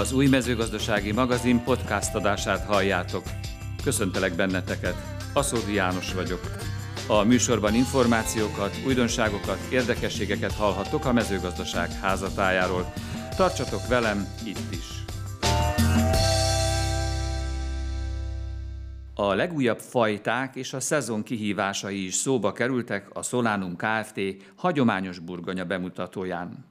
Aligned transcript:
Az 0.00 0.12
új 0.12 0.26
mezőgazdasági 0.26 1.12
magazin 1.12 1.62
podcast 1.64 2.14
adását 2.14 2.66
halljátok. 2.66 3.22
Köszöntelek 3.84 4.34
benneteket, 4.34 4.94
Aszódi 5.32 5.74
János 5.74 6.14
vagyok. 6.14 6.40
A 7.08 7.22
műsorban 7.22 7.74
információkat, 7.74 8.80
újdonságokat, 8.86 9.58
érdekességeket 9.70 10.52
hallhattok 10.52 11.04
a 11.04 11.12
mezőgazdaság 11.12 11.92
házatájáról. 11.92 12.92
Tartsatok 13.36 13.88
velem 13.88 14.28
itt 14.44 14.72
is! 14.72 15.04
A 19.14 19.34
legújabb 19.34 19.78
fajták 19.78 20.56
és 20.56 20.72
a 20.72 20.80
szezon 20.80 21.22
kihívásai 21.22 22.04
is 22.04 22.14
szóba 22.14 22.52
kerültek 22.52 23.08
a 23.12 23.22
Solánum 23.22 23.76
Kft. 23.76 24.20
hagyományos 24.56 25.18
burgonya 25.18 25.64
bemutatóján. 25.64 26.69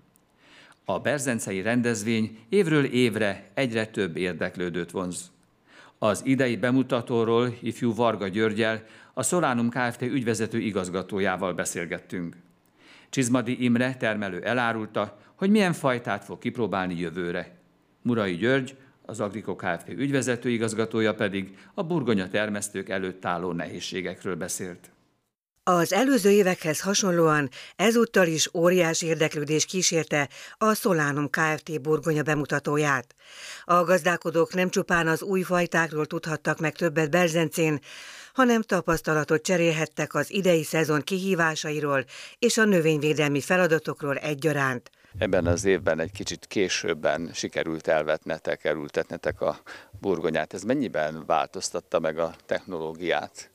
A 0.90 1.00
berzencei 1.00 1.62
rendezvény 1.62 2.38
évről 2.50 2.86
évre 2.86 3.50
egyre 3.54 3.86
több 3.86 4.18
érdeklődőt 4.18 4.92
vonz. 4.92 5.32
Az 5.98 6.22
idei 6.26 6.58
bemutatóról 6.58 7.58
ifjú 7.62 7.94
Varga 7.96 8.28
Györgyel, 8.28 8.84
a 9.14 9.24
Solánum 9.24 9.70
Kft. 9.70 10.02
ügyvezető 10.02 10.60
igazgatójával 10.60 11.54
beszélgettünk. 11.54 12.36
Csizmadi 13.10 13.64
Imre 13.64 13.96
termelő 13.96 14.44
elárulta, 14.44 15.18
hogy 15.36 15.50
milyen 15.50 15.74
fajtát 15.74 16.24
fog 16.24 16.40
kipróbálni 16.40 17.00
jövőre. 17.00 17.58
Murai 18.02 18.36
György, 18.36 18.76
az 19.06 19.20
Agriko 19.20 19.56
Kft. 19.56 19.90
ügyvezető 19.90 20.50
igazgatója 20.50 21.16
pedig 21.16 21.58
a 21.74 21.84
burgonya 21.84 22.28
termesztők 22.28 22.90
előtt 22.90 23.26
álló 23.26 23.52
nehézségekről 23.52 24.36
beszélt. 24.36 24.90
Az 25.72 25.94
előző 25.94 26.30
évekhez 26.30 26.82
hasonlóan 26.82 27.50
ezúttal 27.76 28.28
is 28.28 28.50
óriás 28.54 29.02
érdeklődés 29.02 29.66
kísérte 29.66 30.30
a 30.58 30.74
Solánum 30.74 31.30
Kft. 31.30 31.82
burgonya 31.82 32.24
bemutatóját. 32.24 33.16
A 33.66 33.84
gazdálkodók 33.84 34.54
nem 34.54 34.70
csupán 34.70 35.08
az 35.08 35.22
új 35.22 35.42
fajtákról 35.42 36.06
tudhattak 36.06 36.60
meg 36.60 36.76
többet 36.76 37.10
Berzencén, 37.10 37.80
hanem 38.34 38.62
tapasztalatot 38.62 39.42
cserélhettek 39.42 40.14
az 40.14 40.32
idei 40.32 40.64
szezon 40.64 41.02
kihívásairól 41.02 42.06
és 42.40 42.58
a 42.58 42.66
növényvédelmi 42.66 43.42
feladatokról 43.42 44.16
egyaránt. 44.16 44.92
Ebben 45.18 45.46
az 45.46 45.66
évben 45.66 46.00
egy 46.00 46.12
kicsit 46.12 46.46
későbben 46.48 47.30
sikerült 47.34 47.88
elvetnetek, 47.88 48.66
elültetnetek 48.66 49.42
a 49.42 49.60
burgonyát. 50.02 50.54
Ez 50.54 50.64
mennyiben 50.64 51.24
változtatta 51.26 52.00
meg 52.00 52.20
a 52.20 52.36
technológiát? 52.46 53.50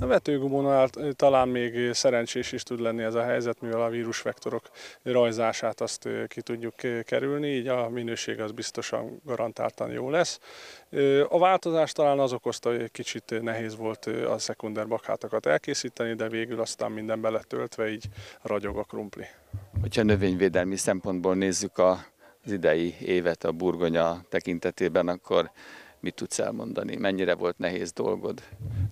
A 0.00 0.06
vetőgumónál 0.06 0.88
talán 1.12 1.48
még 1.48 1.92
szerencsés 1.92 2.52
is 2.52 2.62
tud 2.62 2.80
lenni 2.80 3.02
ez 3.02 3.14
a 3.14 3.22
helyzet, 3.22 3.60
mivel 3.60 3.82
a 3.82 3.88
vírusvektorok 3.88 4.70
rajzását 5.02 5.80
azt 5.80 6.08
ki 6.28 6.40
tudjuk 6.40 6.74
kerülni, 7.04 7.48
így 7.48 7.68
a 7.68 7.88
minőség 7.88 8.40
az 8.40 8.50
biztosan 8.50 9.20
garantáltan 9.24 9.90
jó 9.90 10.10
lesz. 10.10 10.40
A 11.28 11.38
változás 11.38 11.92
talán 11.92 12.18
az 12.18 12.32
okozta, 12.32 12.70
hogy 12.70 12.90
kicsit 12.90 13.42
nehéz 13.42 13.76
volt 13.76 14.06
a 14.06 14.38
szekunder 14.38 14.88
bakhátakat 14.88 15.46
elkészíteni, 15.46 16.14
de 16.14 16.28
végül 16.28 16.60
aztán 16.60 16.92
minden 16.92 17.20
beletöltve, 17.20 17.90
így 17.90 18.04
ragyog 18.42 18.76
a 18.76 18.82
krumpli. 18.82 19.24
Hogyha 19.80 20.02
növényvédelmi 20.02 20.76
szempontból 20.76 21.34
nézzük 21.34 21.78
az 21.78 22.52
idei 22.52 22.94
évet 23.00 23.44
a 23.44 23.52
burgonya 23.52 24.24
tekintetében, 24.28 25.08
akkor 25.08 25.50
mit 26.04 26.14
tudsz 26.14 26.38
elmondani? 26.38 26.96
Mennyire 26.96 27.34
volt 27.34 27.58
nehéz 27.58 27.92
dolgod? 27.92 28.42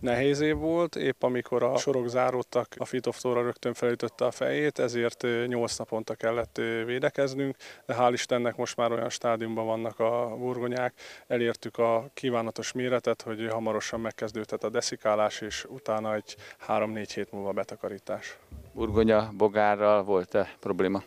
Nehéz 0.01 0.41
év 0.41 0.57
volt, 0.57 0.97
épp 0.97 1.23
amikor 1.23 1.63
a 1.63 1.77
sorok 1.77 2.09
záródtak, 2.09 2.75
a 2.77 2.85
fitoftóra 2.85 3.43
rögtön 3.43 3.75
felütötte 3.75 4.25
a 4.25 4.31
fejét, 4.31 4.79
ezért 4.79 5.27
8 5.47 5.77
naponta 5.77 6.15
kellett 6.15 6.61
védekeznünk, 6.85 7.57
de 7.87 7.95
hál' 7.99 8.11
Istennek 8.13 8.57
most 8.57 8.77
már 8.77 8.93
olyan 8.93 9.09
stádiumban 9.09 9.67
vannak 9.67 9.99
a 9.99 10.37
burgonyák, 10.39 10.95
elértük 11.27 11.79
a 11.79 12.11
kívánatos 12.15 12.73
méretet, 12.73 13.23
hogy 13.23 13.49
hamarosan 13.51 14.01
megkezdődhet 14.01 14.65
a 14.65 14.69
deszikálás, 14.69 15.41
és 15.41 15.65
utána 15.69 16.15
egy 16.15 16.37
3-4 16.69 17.07
hét 17.15 17.33
múlva 17.33 17.53
betakarítás. 17.53 18.39
Burgonya 18.75 19.31
bogárral 19.37 20.03
volt-e 20.03 20.57
probléma? 20.61 21.03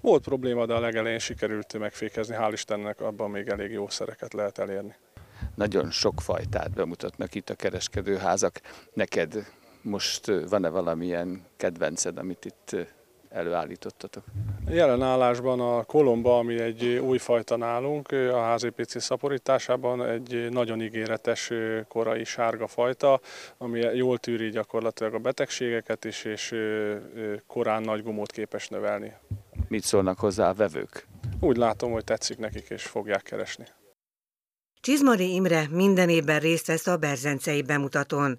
Volt 0.00 0.24
probléma, 0.24 0.66
de 0.66 0.74
a 0.74 0.80
legelején 0.80 1.18
sikerült 1.18 1.78
megfékezni, 1.78 2.36
hál' 2.38 2.52
Istennek 2.52 3.00
abban 3.00 3.30
még 3.30 3.48
elég 3.48 3.70
jó 3.70 3.88
szereket 3.88 4.32
lehet 4.32 4.58
elérni 4.58 4.94
nagyon 5.58 5.90
sok 5.90 6.20
fajtát 6.20 6.70
bemutatnak 6.70 7.34
itt 7.34 7.50
a 7.50 7.54
kereskedőházak. 7.54 8.60
Neked 8.92 9.46
most 9.82 10.32
van-e 10.48 10.68
valamilyen 10.68 11.44
kedvenced, 11.56 12.18
amit 12.18 12.44
itt 12.44 12.76
előállítottatok? 13.28 14.24
Jelen 14.68 15.02
állásban 15.02 15.60
a 15.60 15.82
kolomba, 15.82 16.38
ami 16.38 16.58
egy 16.60 16.84
új 16.84 17.18
fajta 17.18 17.56
nálunk, 17.56 18.12
a 18.12 18.54
HZPC 18.54 19.00
szaporításában 19.00 20.06
egy 20.06 20.48
nagyon 20.50 20.82
ígéretes 20.82 21.50
korai 21.88 22.24
sárga 22.24 22.66
fajta, 22.66 23.20
ami 23.56 23.78
jól 23.80 24.18
tűri 24.18 24.48
gyakorlatilag 24.48 25.14
a 25.14 25.18
betegségeket 25.18 26.04
is, 26.04 26.24
és 26.24 26.54
korán 27.46 27.82
nagy 27.82 28.02
gumót 28.02 28.30
képes 28.30 28.68
növelni. 28.68 29.12
Mit 29.68 29.84
szólnak 29.84 30.18
hozzá 30.18 30.48
a 30.48 30.54
vevők? 30.54 31.06
Úgy 31.40 31.56
látom, 31.56 31.92
hogy 31.92 32.04
tetszik 32.04 32.38
nekik, 32.38 32.66
és 32.68 32.82
fogják 32.82 33.22
keresni. 33.22 33.64
Csizmari 34.88 35.34
Imre 35.34 35.66
minden 35.70 36.08
évben 36.08 36.40
részt 36.40 36.66
vesz 36.66 36.86
a 36.86 36.96
berzencei 36.96 37.62
bemutatón. 37.62 38.38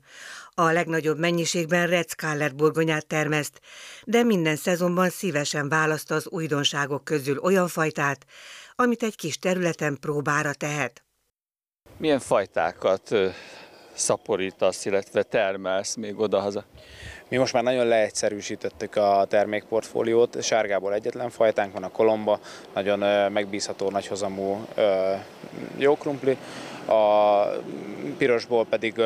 A 0.53 0.71
legnagyobb 0.71 1.19
mennyiségben 1.19 1.87
Red 1.87 2.53
burgonyát 2.55 3.07
termeszt, 3.07 3.59
de 4.03 4.23
minden 4.23 4.55
szezonban 4.55 5.09
szívesen 5.09 5.69
választ 5.69 6.11
az 6.11 6.27
újdonságok 6.27 7.03
közül 7.03 7.37
olyan 7.37 7.67
fajtát, 7.67 8.25
amit 8.75 9.03
egy 9.03 9.15
kis 9.15 9.37
területen 9.37 9.97
próbára 9.99 10.53
tehet. 10.53 11.03
Milyen 11.97 12.19
fajtákat 12.19 13.15
szaporítasz, 13.93 14.85
illetve 14.85 15.23
termelsz 15.23 15.95
még 15.95 16.19
odahaza? 16.19 16.65
Mi 17.29 17.37
most 17.37 17.53
már 17.53 17.63
nagyon 17.63 17.87
leegyszerűsítettük 17.87 18.95
a 18.95 19.25
termékportfóliót, 19.29 20.43
sárgából 20.43 20.93
egyetlen 20.93 21.29
fajtánk 21.29 21.73
van 21.73 21.83
a 21.83 21.91
kolomba, 21.91 22.39
nagyon 22.73 23.31
megbízható, 23.31 23.89
nagyhozamú 23.89 24.67
jó 25.77 25.95
krumpli, 25.95 26.37
a 26.85 27.43
pirosból 28.17 28.65
pedig 28.65 29.01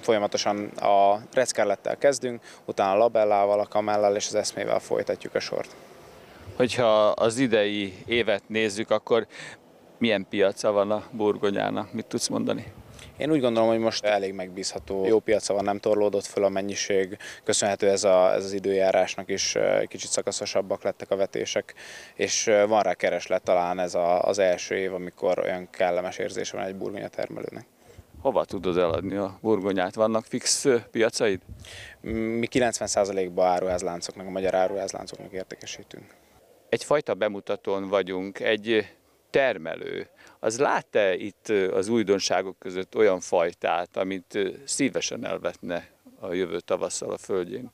folyamatosan 0.00 0.66
a 0.66 1.18
reckerlettel 1.32 1.96
kezdünk, 1.96 2.42
utána 2.64 2.92
a 2.92 2.96
labellával, 2.96 3.60
a 3.60 3.66
kamellal 3.66 4.16
és 4.16 4.26
az 4.26 4.34
eszmével 4.34 4.78
folytatjuk 4.78 5.34
a 5.34 5.40
sort. 5.40 5.76
Hogyha 6.56 7.06
az 7.08 7.38
idei 7.38 7.94
évet 8.06 8.42
nézzük, 8.46 8.90
akkor 8.90 9.26
milyen 9.98 10.26
piaca 10.30 10.72
van 10.72 10.90
a 10.90 11.02
burgonyának? 11.10 11.92
Mit 11.92 12.06
tudsz 12.06 12.28
mondani? 12.28 12.72
Én 13.22 13.30
úgy 13.30 13.40
gondolom, 13.40 13.68
hogy 13.68 13.78
most 13.78 14.04
elég 14.04 14.32
megbízható, 14.32 15.06
jó 15.06 15.18
piaca 15.18 15.54
van, 15.54 15.64
nem 15.64 15.78
torlódott 15.78 16.24
föl 16.24 16.44
a 16.44 16.48
mennyiség, 16.48 17.16
köszönhető 17.44 17.88
ez, 17.88 18.04
a, 18.04 18.32
ez 18.32 18.44
az 18.44 18.52
időjárásnak 18.52 19.30
is, 19.30 19.56
kicsit 19.86 20.10
szakaszosabbak 20.10 20.82
lettek 20.82 21.10
a 21.10 21.16
vetések, 21.16 21.74
és 22.14 22.50
van 22.66 22.82
rá 22.82 22.94
kereslet 22.94 23.42
talán 23.42 23.78
ez 23.78 23.94
a, 23.94 24.22
az 24.22 24.38
első 24.38 24.74
év, 24.74 24.94
amikor 24.94 25.38
olyan 25.38 25.68
kellemes 25.70 26.18
érzése 26.18 26.56
van 26.56 26.66
egy 26.66 26.74
burgonya 26.74 27.08
termelőnek. 27.08 27.66
Hova 28.20 28.44
tudod 28.44 28.78
eladni 28.78 29.16
a 29.16 29.38
burgonyát? 29.40 29.94
Vannak 29.94 30.24
fix 30.24 30.66
piacaid? 30.90 31.40
Mi 32.00 32.48
90%-ban 32.50 33.46
áruházláncoknak, 33.46 34.26
a 34.26 34.30
magyar 34.30 34.54
áruházláncoknak 34.54 35.32
értékesítünk. 35.32 36.04
Egyfajta 36.68 37.14
bemutatón 37.14 37.88
vagyunk, 37.88 38.40
egy 38.40 38.86
termelő, 39.32 40.08
az 40.40 40.58
lát-e 40.58 41.14
itt 41.14 41.48
az 41.48 41.88
újdonságok 41.88 42.58
között 42.58 42.96
olyan 42.96 43.20
fajtát, 43.20 43.96
amit 43.96 44.38
szívesen 44.64 45.26
elvetne 45.26 45.88
a 46.20 46.32
jövő 46.32 46.60
tavasszal 46.60 47.10
a 47.10 47.18
földjén? 47.18 47.70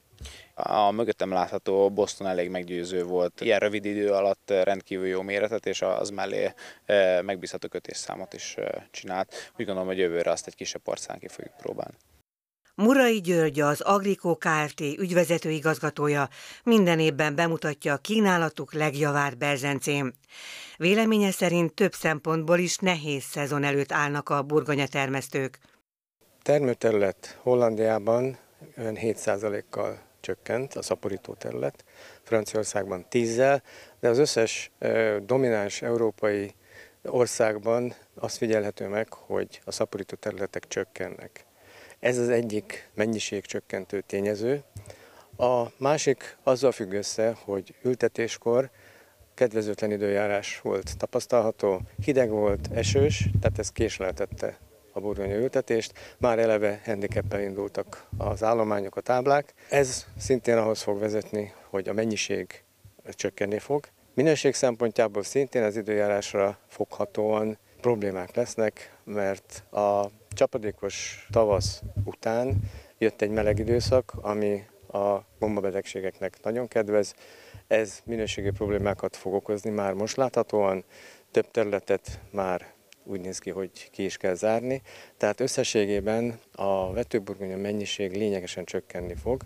A 0.54 0.90
mögöttem 0.90 1.32
látható 1.32 1.90
Boston 1.90 2.26
elég 2.26 2.50
meggyőző 2.50 3.04
volt. 3.04 3.40
Ilyen 3.40 3.58
rövid 3.58 3.84
idő 3.84 4.12
alatt 4.12 4.50
rendkívül 4.50 5.06
jó 5.06 5.22
méretet, 5.22 5.66
és 5.66 5.82
az 5.82 6.10
mellé 6.10 6.52
megbízható 7.22 7.68
kötésszámot 7.68 8.32
is 8.32 8.56
csinált. 8.90 9.34
Úgy 9.58 9.64
gondolom, 9.64 9.86
hogy 9.86 9.98
jövőre 9.98 10.30
azt 10.30 10.46
egy 10.46 10.54
kisebb 10.54 10.82
porcán 10.82 11.18
ki 11.18 11.28
fogjuk 11.28 11.56
próbálni. 11.56 11.96
Murai 12.80 13.20
György, 13.20 13.60
az 13.60 13.80
Agrikó 13.80 14.36
Kft. 14.36 14.80
ügyvezető 14.80 15.50
igazgatója 15.50 16.28
minden 16.64 16.98
évben 16.98 17.34
bemutatja 17.34 17.92
a 17.92 17.96
kínálatuk 17.96 18.72
legjavárt 18.72 19.38
Berzencén. 19.38 20.14
Véleménye 20.76 21.30
szerint 21.30 21.74
több 21.74 21.92
szempontból 21.92 22.58
is 22.58 22.76
nehéz 22.76 23.22
szezon 23.22 23.64
előtt 23.64 23.92
állnak 23.92 24.28
a 24.28 24.42
burgonya 24.42 24.86
termesztők. 24.86 25.58
Termőterület 26.42 27.38
Hollandiában 27.42 28.38
ön 28.74 28.98
7%-kal 29.00 29.98
csökkent 30.20 30.74
a 30.74 30.82
szaporító 30.82 31.34
terület, 31.34 31.84
Franciaországban 32.22 33.06
10-zel, 33.10 33.60
de 34.00 34.08
az 34.08 34.18
összes 34.18 34.70
domináns 35.22 35.82
európai 35.82 36.54
országban 37.02 37.94
azt 38.14 38.36
figyelhető 38.36 38.88
meg, 38.88 39.12
hogy 39.12 39.60
a 39.64 39.70
szaporító 39.70 40.16
területek 40.16 40.68
csökkennek. 40.68 41.46
Ez 42.00 42.18
az 42.18 42.28
egyik 42.28 42.88
mennyiségcsökkentő 42.94 44.00
tényező. 44.00 44.62
A 45.36 45.62
másik 45.76 46.36
azzal 46.42 46.72
függ 46.72 46.92
össze, 46.92 47.36
hogy 47.44 47.74
ültetéskor 47.82 48.70
kedvezőtlen 49.34 49.90
időjárás 49.90 50.60
volt 50.60 50.96
tapasztalható, 50.96 51.80
hideg 52.04 52.30
volt, 52.30 52.68
esős, 52.72 53.28
tehát 53.40 53.58
ez 53.58 53.70
késleltette 53.70 54.58
a 54.92 55.00
burgonya 55.00 55.34
ültetést. 55.34 55.92
Már 56.18 56.38
eleve 56.38 56.80
handicappel 56.84 57.40
indultak 57.40 58.06
az 58.18 58.42
állományok, 58.42 58.96
a 58.96 59.00
táblák. 59.00 59.54
Ez 59.68 60.06
szintén 60.18 60.56
ahhoz 60.56 60.82
fog 60.82 60.98
vezetni, 60.98 61.52
hogy 61.70 61.88
a 61.88 61.92
mennyiség 61.92 62.62
csökkenni 63.10 63.58
fog. 63.58 63.88
Minőség 64.14 64.54
szempontjából 64.54 65.22
szintén 65.22 65.62
az 65.62 65.76
időjárásra 65.76 66.58
foghatóan 66.68 67.58
problémák 67.80 68.34
lesznek, 68.34 68.96
mert 69.04 69.64
a 69.72 70.10
csapadékos 70.38 71.26
tavasz 71.30 71.82
után 72.04 72.56
jött 72.98 73.22
egy 73.22 73.30
meleg 73.30 73.58
időszak, 73.58 74.12
ami 74.20 74.64
a 74.92 75.18
gombabetegségeknek 75.38 76.42
nagyon 76.42 76.68
kedvez. 76.68 77.14
Ez 77.66 78.00
minőségi 78.04 78.50
problémákat 78.50 79.16
fog 79.16 79.34
okozni 79.34 79.70
már 79.70 79.92
most 79.92 80.16
láthatóan, 80.16 80.84
több 81.30 81.50
területet 81.50 82.20
már 82.30 82.72
úgy 83.04 83.20
néz 83.20 83.38
ki, 83.38 83.50
hogy 83.50 83.90
ki 83.90 84.04
is 84.04 84.16
kell 84.16 84.34
zárni. 84.34 84.82
Tehát 85.16 85.40
összességében 85.40 86.38
a 86.52 86.92
vetőburgonya 86.92 87.56
mennyiség 87.56 88.16
lényegesen 88.16 88.64
csökkenni 88.64 89.14
fog. 89.14 89.42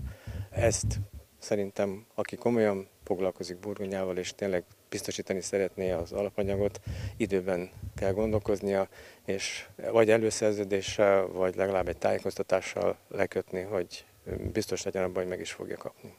Ezt 0.51 1.01
szerintem, 1.39 2.07
aki 2.15 2.37
komolyan 2.37 2.89
foglalkozik 3.05 3.59
burgonyával, 3.59 4.17
és 4.17 4.35
tényleg 4.35 4.65
biztosítani 4.93 5.41
szeretné 5.41 5.91
az 5.91 6.13
alapanyagot, 6.13 6.81
időben 7.17 7.71
kell 7.97 8.13
gondolkoznia, 8.13 8.89
és 9.27 9.67
vagy 9.91 10.11
előszerződéssel, 10.11 11.27
vagy 11.27 11.57
legalább 11.57 11.89
egy 11.89 11.97
tájékoztatással 11.97 12.97
lekötni, 13.09 13.61
hogy 13.61 14.05
biztos 14.53 14.83
legyen 14.83 15.03
abban, 15.03 15.23
hogy 15.23 15.29
meg 15.29 15.41
is 15.41 15.53
fogja 15.53 15.77
kapni. 15.77 16.15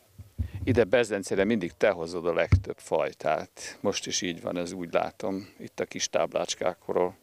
Ide 0.64 0.84
Bezencére 0.84 1.44
mindig 1.44 1.72
te 1.78 1.90
hozod 1.90 2.28
a 2.28 2.34
legtöbb 2.34 2.78
fajtát. 2.78 3.78
Most 3.80 4.08
is 4.08 4.22
így 4.22 4.42
van, 4.42 4.58
ez 4.58 4.72
úgy 4.72 4.94
látom, 4.94 5.54
itt 5.60 5.80
a 5.80 5.86
kis 5.86 6.10
táblácskákról. 6.10 7.16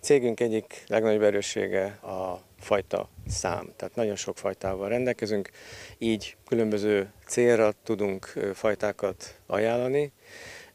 Cégünk 0.00 0.40
egyik 0.40 0.84
legnagyobb 0.86 1.22
erőssége 1.22 1.84
a 1.86 2.42
fajta 2.58 3.08
szám. 3.26 3.72
Tehát 3.76 3.94
nagyon 3.94 4.16
sok 4.16 4.38
fajtával 4.38 4.88
rendelkezünk, 4.88 5.50
így 5.98 6.36
különböző 6.48 7.12
célra 7.26 7.72
tudunk 7.82 8.24
fajtákat 8.54 9.40
ajánlani. 9.46 10.12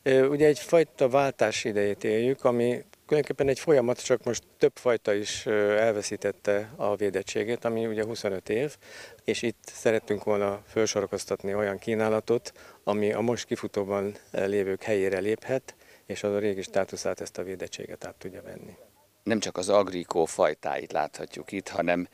Ugye 0.04 0.48
egy 0.48 0.60
fajta 0.60 1.10
váltás 1.10 1.64
idejét 1.64 2.04
éljük, 2.04 2.44
ami 2.44 2.84
tulajdonképpen 3.06 3.48
egy 3.48 3.60
folyamat, 3.60 4.04
csak 4.04 4.24
most 4.24 4.44
több 4.58 4.72
fajta 4.76 5.14
is 5.14 5.46
elveszítette 5.46 6.74
a 6.76 6.96
védettségét, 6.96 7.66
ami 7.66 7.86
ugye 7.86 8.04
25 8.04 8.50
év, 8.50 8.78
és 9.24 9.42
itt 9.42 9.64
szerettünk 9.74 10.24
volna 10.24 10.62
felsorokoztatni 10.66 11.54
olyan 11.54 11.78
kínálatot, 11.78 12.52
ami 12.84 13.14
a 13.14 13.22
most 13.22 13.46
kifutóban 13.46 14.16
lévők 14.32 14.84
helyére 14.84 15.20
léphet, 15.20 15.76
és 16.06 16.24
az 16.24 16.34
a 16.34 16.40
régi 16.40 16.62
státuszát 16.62 17.22
ezt 17.22 17.38
a 17.38 17.44
védettséget 17.44 18.06
át 18.06 18.16
tudja 18.16 18.42
venni. 18.42 18.76
Nem 19.24 19.40
csak 19.40 19.58
az 19.58 19.70
agrikó 19.70 20.26
fajtáit 20.26 20.92
láthatjuk 20.92 21.52
itt, 21.52 21.68
hanem 21.68 22.08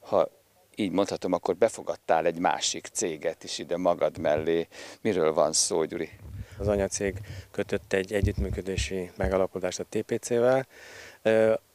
ha 0.00 0.30
így 0.74 0.92
mondhatom, 0.92 1.32
akkor 1.32 1.56
befogadtál 1.56 2.26
egy 2.26 2.38
másik 2.38 2.86
céget 2.86 3.44
is 3.44 3.58
ide 3.58 3.76
magad 3.76 4.18
mellé. 4.18 4.68
Miről 5.00 5.32
van 5.32 5.52
szó, 5.52 5.84
Gyuri? 5.84 6.10
Az 6.58 6.68
anyacég 6.68 7.18
kötött 7.50 7.92
egy 7.92 8.12
együttműködési 8.12 9.10
megalapodást 9.16 9.80
a 9.80 9.84
TPC-vel. 9.88 10.66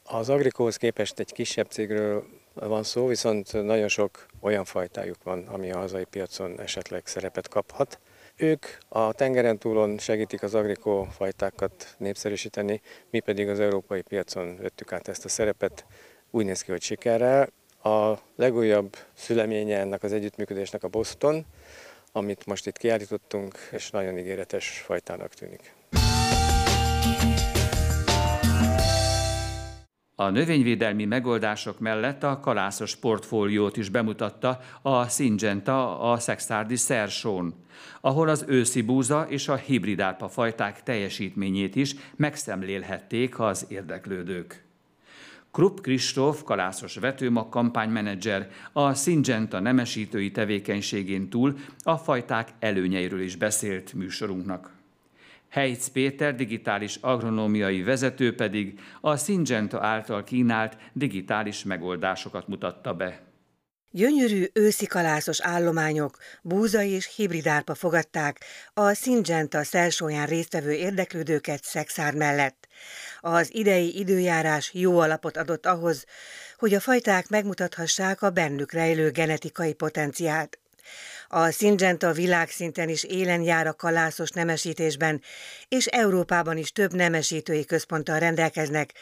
Az 0.04 0.30
Agrikóhoz 0.30 0.78
képest 0.78 1.20
egy 1.20 1.32
kisebb 1.32 1.70
cégről 1.70 2.26
van 2.54 2.84
szó, 2.84 3.08
viszont 3.08 3.64
nagyon 3.64 3.88
sok 3.88 4.26
olyan 4.42 4.66
fajtájuk 4.66 5.24
van, 5.24 5.48
ami 5.48 5.72
a 5.72 5.78
hazai 5.78 6.04
piacon 6.04 6.60
esetleg 6.60 7.02
szerepet 7.06 7.48
kaphat. 7.48 8.00
Ők 8.36 8.66
a 8.88 9.14
tengeren 9.14 9.58
túlon 9.58 9.98
segítik 9.98 10.44
az 10.44 10.56
agrikó 10.56 11.04
fajtákat 11.04 11.96
népszerűsíteni, 11.98 12.82
mi 13.10 13.20
pedig 13.20 13.50
az 13.50 13.60
európai 13.60 14.02
piacon 14.02 14.58
vettük 14.58 14.92
át 14.92 15.08
ezt 15.08 15.26
a 15.26 15.30
szerepet. 15.30 15.86
Úgy 16.32 16.46
néz 16.46 16.62
ki, 16.62 16.72
hogy 16.72 16.82
sikerrel. 16.82 17.50
A 17.84 18.14
legújabb 18.36 18.98
szüleménye 19.14 19.80
ennek 19.80 20.04
az 20.04 20.14
együttműködésnek 20.14 20.84
a 20.84 20.88
Boston, 20.88 21.46
amit 22.12 22.46
most 22.46 22.68
itt 22.68 22.78
kiállítottunk, 22.78 23.58
és 23.72 23.90
nagyon 23.90 24.18
ígéretes 24.18 24.82
fajtának 24.86 25.34
tűnik. 25.34 25.74
A 30.20 30.30
növényvédelmi 30.30 31.06
megoldások 31.06 31.80
mellett 31.80 32.24
a 32.24 32.40
kalászos 32.40 32.96
portfóliót 32.96 33.78
is 33.78 33.90
bemutatta 33.90 34.60
a 34.82 35.10
Syngenta 35.10 36.00
a 36.00 36.20
Sextardi 36.20 36.76
Szersón, 36.76 37.54
ahol 38.02 38.30
az 38.30 38.46
őszi 38.48 38.82
búza 38.82 39.26
és 39.30 39.48
a 39.48 39.56
hibridárpa 39.56 40.28
fajták 40.28 40.84
teljesítményét 40.84 41.76
is 41.76 41.96
megszemlélhették 42.16 43.40
az 43.40 43.66
érdeklődők. 43.70 44.69
Krupp 45.52 45.80
Kristóf, 45.80 46.44
kalászos 46.44 46.96
vetőmag 46.96 47.50
kampánymenedzser, 47.50 48.50
a 48.72 48.94
Syngenta 48.94 49.60
nemesítői 49.60 50.32
tevékenységén 50.32 51.30
túl 51.30 51.58
a 51.84 51.98
fajták 51.98 52.50
előnyeiről 52.60 53.22
is 53.22 53.36
beszélt 53.36 53.94
műsorunknak. 53.94 54.78
Heic 55.50 55.88
Péter 55.88 56.36
digitális 56.36 56.96
agronómiai 56.96 57.84
vezető 57.84 58.36
pedig 58.36 58.80
a 59.02 59.18
Syngenta 59.18 59.84
által 59.86 60.24
kínált 60.24 60.78
digitális 60.94 61.64
megoldásokat 61.64 62.48
mutatta 62.48 62.94
be. 62.94 63.29
Gyönyörű 63.92 64.46
őszi 64.54 64.86
kalászos 64.86 65.42
állományok, 65.42 66.18
búza 66.42 66.82
és 66.82 67.16
hibridárpa 67.16 67.76
fogadták 67.76 68.44
a 68.74 68.94
Syngenta 68.94 69.64
szelsóján 69.64 70.26
résztvevő 70.26 70.72
érdeklődőket 70.72 71.64
Szexár 71.64 72.14
mellett. 72.14 72.68
Az 73.20 73.50
idei 73.54 74.00
időjárás 74.00 74.72
jó 74.74 75.00
alapot 75.00 75.38
adott 75.38 75.66
ahhoz, 75.66 76.06
hogy 76.58 76.74
a 76.74 76.80
fajták 76.80 77.30
megmutathassák 77.30 78.22
a 78.22 78.30
bennük 78.30 78.72
rejlő 78.72 79.12
genetikai 79.12 79.74
potenciált. 79.74 80.60
A 81.28 81.50
Syngenta 81.50 82.12
világszinten 82.12 82.90
is 82.90 83.04
élen 83.04 83.42
jár 83.42 83.68
a 83.68 83.74
kalászos 83.74 84.30
nemesítésben, 84.30 85.22
és 85.68 85.86
Európában 85.86 86.58
is 86.58 86.72
több 86.72 86.94
nemesítői 86.94 87.66
központtal 87.66 88.20
rendelkeznek, 88.20 88.94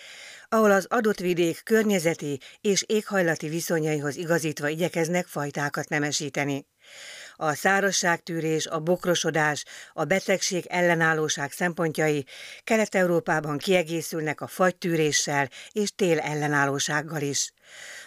ahol 0.49 0.71
az 0.71 0.85
adott 0.89 1.19
vidék 1.19 1.61
környezeti 1.63 2.39
és 2.61 2.83
éghajlati 2.88 3.47
viszonyaihoz 3.47 4.15
igazítva 4.15 4.67
igyekeznek 4.67 5.27
fajtákat 5.27 5.89
nemesíteni. 5.89 6.65
A 7.39 7.53
szárazságtűrés, 7.53 8.67
a 8.67 8.79
bokrosodás, 8.79 9.65
a 9.93 10.03
betegség 10.03 10.65
ellenállóság 10.65 11.51
szempontjai 11.51 12.25
Kelet-Európában 12.63 13.57
kiegészülnek 13.57 14.41
a 14.41 14.47
fagytűréssel 14.47 15.49
és 15.71 15.91
tél 15.95 16.19
ellenállósággal 16.19 17.21
is. 17.21 17.51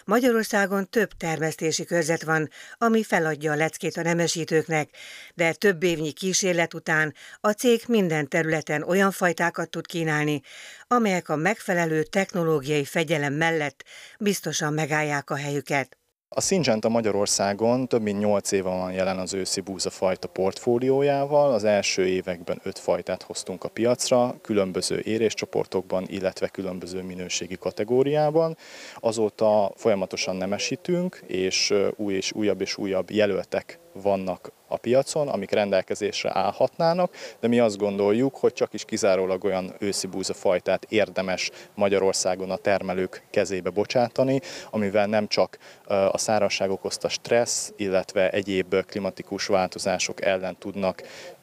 Magyarországon 0.05 0.89
több 0.89 1.11
termesztési 1.11 1.85
körzet 1.85 2.23
van, 2.23 2.49
ami 2.77 3.03
feladja 3.03 3.51
a 3.51 3.55
leckét 3.55 3.97
a 3.97 4.01
nemesítőknek, 4.01 4.89
de 5.33 5.53
több 5.53 5.83
évnyi 5.83 6.11
kísérlet 6.11 6.73
után 6.73 7.13
a 7.39 7.51
cég 7.51 7.83
minden 7.87 8.27
területen 8.27 8.83
olyan 8.83 9.11
fajtákat 9.11 9.69
tud 9.69 9.85
kínálni, 9.85 10.41
amelyek 10.87 11.29
a 11.29 11.35
megfelelő 11.35 12.03
technológiai 12.03 12.85
fegyelem 12.85 13.33
mellett 13.33 13.83
biztosan 14.19 14.73
megállják 14.73 15.29
a 15.29 15.35
helyüket. 15.35 16.00
A 16.35 16.41
Syngenta 16.41 16.89
Magyarországon 16.89 17.87
több 17.87 18.01
mint 18.01 18.19
8 18.19 18.51
éve 18.51 18.69
van 18.69 18.91
jelen 18.91 19.17
az 19.17 19.33
őszi 19.33 19.61
búzafajta 19.61 20.27
portfóliójával. 20.27 21.53
Az 21.53 21.63
első 21.63 22.07
években 22.07 22.59
5 22.63 22.79
fajtát 22.79 23.23
hoztunk 23.23 23.63
a 23.63 23.69
piacra, 23.69 24.35
különböző 24.41 25.01
éréscsoportokban, 25.03 26.05
illetve 26.07 26.47
különböző 26.47 27.01
minőségi 27.01 27.55
kategóriában. 27.55 28.57
Azóta 28.95 29.71
folyamatosan 29.75 30.35
nemesítünk, 30.35 31.23
és 31.27 31.73
új 31.95 32.13
és 32.13 32.31
újabb 32.33 32.61
és 32.61 32.77
újabb 32.77 33.09
jelöltek 33.09 33.80
vannak 33.93 34.51
a 34.67 34.77
piacon, 34.77 35.27
amik 35.27 35.51
rendelkezésre 35.51 36.29
állhatnának, 36.33 37.13
de 37.39 37.47
mi 37.47 37.59
azt 37.59 37.77
gondoljuk, 37.77 38.35
hogy 38.35 38.53
csak 38.53 38.73
is 38.73 38.85
kizárólag 38.85 39.43
olyan 39.43 39.73
őszi 39.79 40.07
fajtát 40.33 40.85
érdemes 40.89 41.51
Magyarországon 41.75 42.51
a 42.51 42.55
termelők 42.55 43.23
kezébe 43.29 43.69
bocsátani, 43.69 44.41
amivel 44.69 45.05
nem 45.05 45.27
csak 45.27 45.57
a 46.11 46.17
szárazság 46.17 46.69
okozta 46.69 47.09
stressz, 47.09 47.73
illetve 47.75 48.29
egyéb 48.29 48.85
klimatikus 48.85 49.45
változások 49.45 50.25
ellen 50.25 50.57
tudnak 50.57 51.01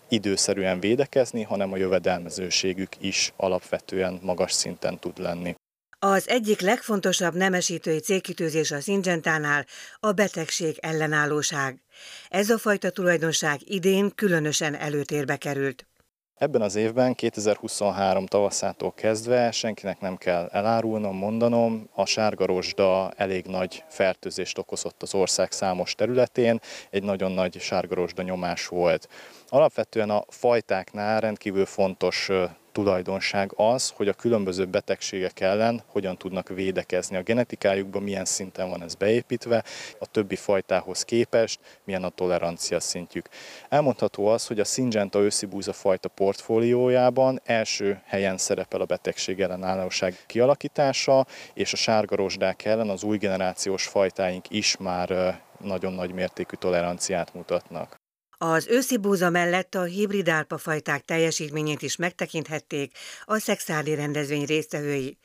időszerűen 0.08 0.80
védekezni, 0.80 1.42
hanem 1.42 1.72
a 1.72 1.76
jövedelmezőségük 1.76 2.92
is 3.00 3.32
alapvetően 3.36 4.18
magas 4.22 4.52
szinten 4.52 4.98
tud 4.98 5.18
lenni. 5.18 5.54
Az 6.00 6.28
egyik 6.28 6.60
legfontosabb 6.60 7.34
nemesítői 7.34 7.98
célkitűzés 7.98 8.70
a 8.70 8.80
Syngentánál 8.80 9.66
a 10.00 10.12
betegség 10.12 10.76
ellenállóság. 10.80 11.82
Ez 12.28 12.50
a 12.50 12.58
fajta 12.58 12.90
tulajdonság 12.90 13.60
idén 13.64 14.14
különösen 14.14 14.74
előtérbe 14.74 15.36
került. 15.36 15.86
Ebben 16.34 16.60
az 16.62 16.74
évben, 16.74 17.14
2023 17.14 18.26
tavaszától 18.26 18.92
kezdve 18.92 19.50
senkinek 19.50 20.00
nem 20.00 20.16
kell 20.16 20.48
elárulnom, 20.52 21.16
mondanom, 21.16 21.88
a 21.94 22.06
sárgarosda 22.06 23.10
elég 23.16 23.46
nagy 23.46 23.84
fertőzést 23.88 24.58
okozott 24.58 25.02
az 25.02 25.14
ország 25.14 25.52
számos 25.52 25.94
területén, 25.94 26.60
egy 26.90 27.02
nagyon 27.02 27.32
nagy 27.32 27.60
sárgarosda 27.60 28.22
nyomás 28.22 28.66
volt. 28.66 29.08
Alapvetően 29.48 30.10
a 30.10 30.24
fajtáknál 30.28 31.20
rendkívül 31.20 31.66
fontos 31.66 32.30
tulajdonság 32.78 33.52
az, 33.56 33.92
hogy 33.96 34.08
a 34.08 34.12
különböző 34.12 34.64
betegségek 34.64 35.40
ellen 35.40 35.82
hogyan 35.86 36.16
tudnak 36.16 36.48
védekezni. 36.48 37.16
A 37.16 37.22
genetikájukban 37.22 38.02
milyen 38.02 38.24
szinten 38.24 38.68
van 38.70 38.82
ez 38.82 38.94
beépítve, 38.94 39.64
a 39.98 40.06
többi 40.06 40.36
fajtához 40.36 41.02
képest 41.02 41.60
milyen 41.84 42.04
a 42.04 42.08
tolerancia 42.08 42.80
szintjük. 42.80 43.28
Elmondható 43.68 44.26
az, 44.26 44.46
hogy 44.46 44.60
a 44.60 44.64
Syngenta 44.64 45.18
őszibúza 45.18 45.72
fajta 45.72 46.08
portfóliójában 46.08 47.40
első 47.44 48.00
helyen 48.04 48.36
szerepel 48.36 48.80
a 48.80 48.84
betegség 48.84 49.40
ellenállóság 49.40 50.16
kialakítása, 50.26 51.26
és 51.54 51.72
a 51.72 51.76
sárga 51.76 52.16
rozsdák 52.16 52.64
ellen 52.64 52.88
az 52.88 53.02
új 53.02 53.16
generációs 53.16 53.86
fajtáink 53.86 54.50
is 54.50 54.76
már 54.76 55.40
nagyon 55.60 55.92
nagy 55.92 56.12
mértékű 56.12 56.56
toleranciát 56.56 57.34
mutatnak. 57.34 57.97
Az 58.40 58.66
őszi 58.66 58.96
búza 58.96 59.30
mellett 59.30 59.74
a 59.74 59.82
hibrid 59.82 60.28
árpafajták 60.28 61.04
teljesítményét 61.04 61.82
is 61.82 61.96
megtekinthették 61.96 62.96
a 63.24 63.38
szexádi 63.38 63.94
rendezvény 63.94 64.44
résztvevői. 64.44 65.18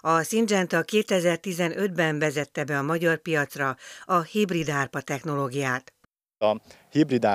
A 0.00 0.22
Syngenta 0.22 0.84
2015-ben 0.86 2.18
vezette 2.18 2.64
be 2.64 2.78
a 2.78 2.82
magyar 2.82 3.18
piacra 3.18 3.76
a 4.04 4.20
hibrid 4.20 4.72
technológiát. 5.04 5.92
A 6.38 6.56
hibrid 6.90 7.26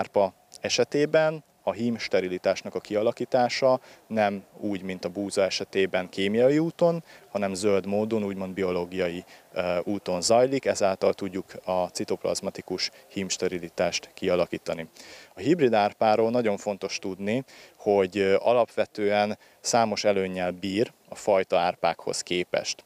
esetében 0.62 1.44
a 1.68 1.72
hím 1.72 1.98
sterilitásnak 1.98 2.76
a 2.76 2.80
kialakítása 2.80 3.80
nem 4.08 4.44
úgy, 4.58 4.82
mint 4.82 5.06
a 5.06 5.10
búza 5.10 5.42
esetében 5.42 6.10
kémiai 6.10 6.60
úton, 6.60 7.04
hanem 7.32 7.54
zöld 7.54 7.86
módon, 7.86 8.24
úgymond 8.24 8.54
biológiai 8.54 9.26
úton 9.84 10.22
zajlik, 10.22 10.66
ezáltal 10.66 11.14
tudjuk 11.14 11.46
a 11.64 11.86
citoplazmatikus 11.88 12.92
hímsterilitást 13.08 14.10
kialakítani. 14.14 14.88
A 15.34 15.40
hibrid 15.40 15.74
árpáról 15.74 16.30
nagyon 16.30 16.58
fontos 16.58 17.00
tudni, 17.00 17.44
hogy 17.76 18.36
alapvetően 18.40 19.38
számos 19.60 20.04
előnnyel 20.04 20.52
bír 20.52 20.92
a 21.10 21.16
fajta 21.16 21.60
árpákhoz 21.60 22.22
képest. 22.22 22.84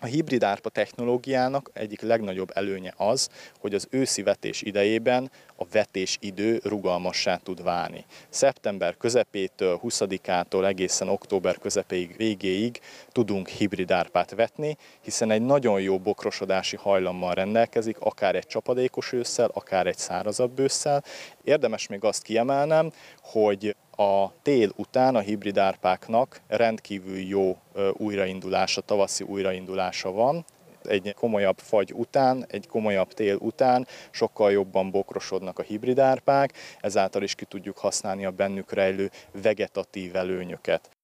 A 0.00 0.06
hibrid 0.06 0.42
árpa 0.42 0.68
technológiának 0.68 1.70
egyik 1.72 2.00
legnagyobb 2.00 2.50
előnye 2.54 2.94
az, 2.96 3.28
hogy 3.60 3.74
az 3.74 3.86
őszi 3.90 4.22
vetés 4.22 4.62
idejében 4.62 5.30
a 5.56 5.64
vetés 5.72 6.16
idő 6.20 6.60
rugalmassá 6.64 7.36
tud 7.36 7.62
válni. 7.62 8.04
Szeptember 8.28 8.96
közepétől, 8.96 9.80
20-ától 9.82 10.66
egészen 10.66 11.08
október 11.08 11.58
közepéig, 11.58 12.16
végéig 12.16 12.80
tudunk 13.12 13.48
hibrid 13.48 13.90
árpát 13.90 14.34
vetni, 14.34 14.76
hiszen 15.00 15.30
egy 15.30 15.42
nagyon 15.42 15.80
jó 15.80 15.98
bokrosodási 15.98 16.76
hajlammal 16.76 17.34
rendelkezik, 17.34 17.98
akár 17.98 18.34
egy 18.34 18.46
csapadékos 18.46 19.12
ősszel, 19.12 19.50
akár 19.54 19.86
egy 19.86 19.98
szárazabb 19.98 20.58
ősszel. 20.58 21.04
Érdemes 21.44 21.86
még 21.86 22.04
azt 22.04 22.22
kiemelnem, 22.22 22.92
hogy 23.22 23.76
a 24.00 24.32
tél 24.42 24.72
után 24.76 25.14
a 25.14 25.20
hibrid 25.20 25.58
árpáknak 25.58 26.40
rendkívül 26.46 27.18
jó 27.18 27.56
újraindulása, 27.92 28.80
tavaszi 28.80 29.24
újraindulása 29.24 30.12
van, 30.12 30.44
egy 30.82 31.14
komolyabb 31.14 31.58
fagy 31.58 31.92
után, 31.92 32.44
egy 32.48 32.66
komolyabb 32.66 33.12
tél 33.12 33.36
után 33.36 33.86
sokkal 34.10 34.52
jobban 34.52 34.90
bokrosodnak 34.90 35.58
a 35.58 35.62
hibrid 35.62 35.98
árpák, 35.98 36.52
ezáltal 36.80 37.22
is 37.22 37.34
ki 37.34 37.44
tudjuk 37.44 37.78
használni 37.78 38.24
a 38.24 38.30
bennük 38.30 38.72
rejlő 38.72 39.10
vegetatív 39.42 40.16
előnyöket. 40.16 40.97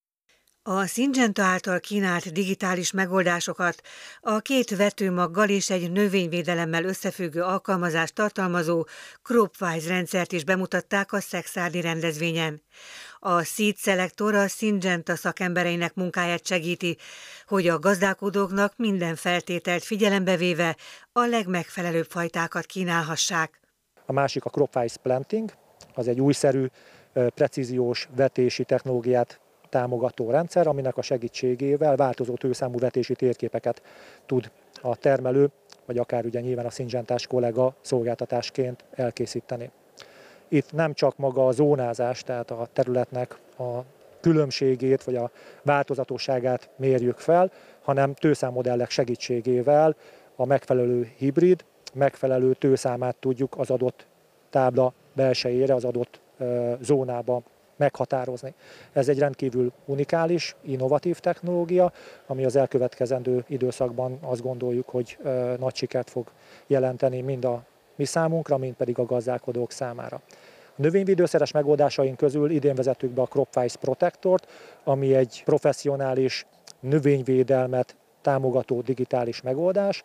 A 0.67 0.87
Syngenta 0.87 1.43
által 1.43 1.81
kínált 1.81 2.33
digitális 2.33 2.91
megoldásokat 2.91 3.83
a 4.21 4.39
két 4.39 4.77
vetőmaggal 4.77 5.49
és 5.49 5.71
egy 5.71 5.93
növényvédelemmel 5.93 6.85
összefüggő 6.85 7.43
alkalmazást 7.43 8.15
tartalmazó 8.15 8.87
CropWise 9.23 9.89
rendszert 9.89 10.33
is 10.33 10.45
bemutatták 10.45 11.13
a 11.13 11.21
Szexádi 11.21 11.81
rendezvényen. 11.81 12.63
A 13.19 13.43
Seed 13.43 13.77
Selector 13.77 14.35
a 14.35 14.49
Syngenta 14.49 15.17
szakembereinek 15.17 15.95
munkáját 15.95 16.47
segíti, 16.47 16.97
hogy 17.47 17.69
a 17.69 17.79
gazdálkodóknak 17.79 18.73
minden 18.77 19.17
feltételt 19.17 19.85
figyelembe 19.85 20.37
véve 20.37 20.77
a 21.13 21.25
legmegfelelőbb 21.25 22.07
fajtákat 22.11 22.67
kínálhassák. 22.67 23.61
A 24.07 24.13
másik 24.13 24.45
a 24.45 24.51
CropWise 24.51 24.99
Planting, 25.03 25.53
az 25.95 26.09
egy 26.09 26.21
újszerű, 26.21 26.67
precíziós 27.13 28.09
vetési 28.17 28.65
technológiát 28.65 29.41
támogató 29.75 30.31
rendszer, 30.31 30.67
aminek 30.67 30.97
a 30.97 31.03
segítségével 31.03 31.97
változó 31.97 32.35
tőszámú 32.35 32.79
vetési 32.79 33.15
térképeket 33.15 33.83
tud 34.27 34.51
a 34.83 34.97
termelő, 34.97 35.51
vagy 35.87 35.99
akár 35.99 36.25
ugye 36.25 36.41
nyilván 36.41 36.67
a 36.67 36.71
szinzsentás 36.71 37.27
kollega 37.27 37.75
szolgáltatásként 37.81 38.85
elkészíteni. 38.91 39.71
Itt 40.49 40.73
nem 40.73 40.93
csak 40.93 41.17
maga 41.17 41.47
a 41.47 41.53
zónázás, 41.53 42.23
tehát 42.23 42.51
a 42.51 42.69
területnek 42.73 43.39
a 43.59 43.79
különbségét 44.21 45.05
vagy 45.05 45.17
a 45.17 45.31
változatosságát 45.63 46.71
mérjük 46.77 47.19
fel, 47.19 47.51
hanem 47.83 48.15
tőszámmodellek 48.15 48.91
segítségével 48.91 49.97
a 50.37 50.45
megfelelő 50.47 51.11
hibrid, 51.17 51.65
megfelelő 51.95 52.55
tőszámát 52.55 53.17
tudjuk 53.17 53.59
az 53.59 53.71
adott 53.71 54.07
tábla 54.51 54.93
belsejére, 55.13 55.75
az 55.75 55.85
adott 55.85 56.21
zónába 56.81 57.43
meghatározni. 57.77 58.55
Ez 58.93 59.09
egy 59.09 59.19
rendkívül 59.19 59.73
unikális, 59.85 60.57
innovatív 60.63 61.19
technológia, 61.19 61.93
ami 62.27 62.45
az 62.45 62.57
elkövetkezendő 62.57 63.45
időszakban 63.49 64.19
azt 64.23 64.43
gondoljuk, 64.43 64.89
hogy 64.89 65.19
nagy 65.59 65.75
sikert 65.75 66.11
fog 66.11 66.31
jelenteni 66.67 67.21
mind 67.21 67.45
a 67.45 67.63
mi 67.97 68.05
számunkra, 68.05 68.57
mind 68.57 68.75
pedig 68.75 68.99
a 68.99 69.05
gazdálkodók 69.05 69.73
számára. 69.73 70.21
A 70.77 70.83
növényvédőszeres 70.83 71.51
megoldásaink 71.51 72.17
közül 72.17 72.51
idén 72.51 72.75
vezettük 72.75 73.11
be 73.11 73.23
a 73.23 73.27
CropWise 73.27 73.79
Protectort, 73.79 74.51
ami 74.85 75.15
egy 75.15 75.43
professzionális 75.45 76.47
növényvédelmet 76.81 77.97
támogató 78.23 78.81
digitális 78.81 79.43
megoldás. 79.43 80.05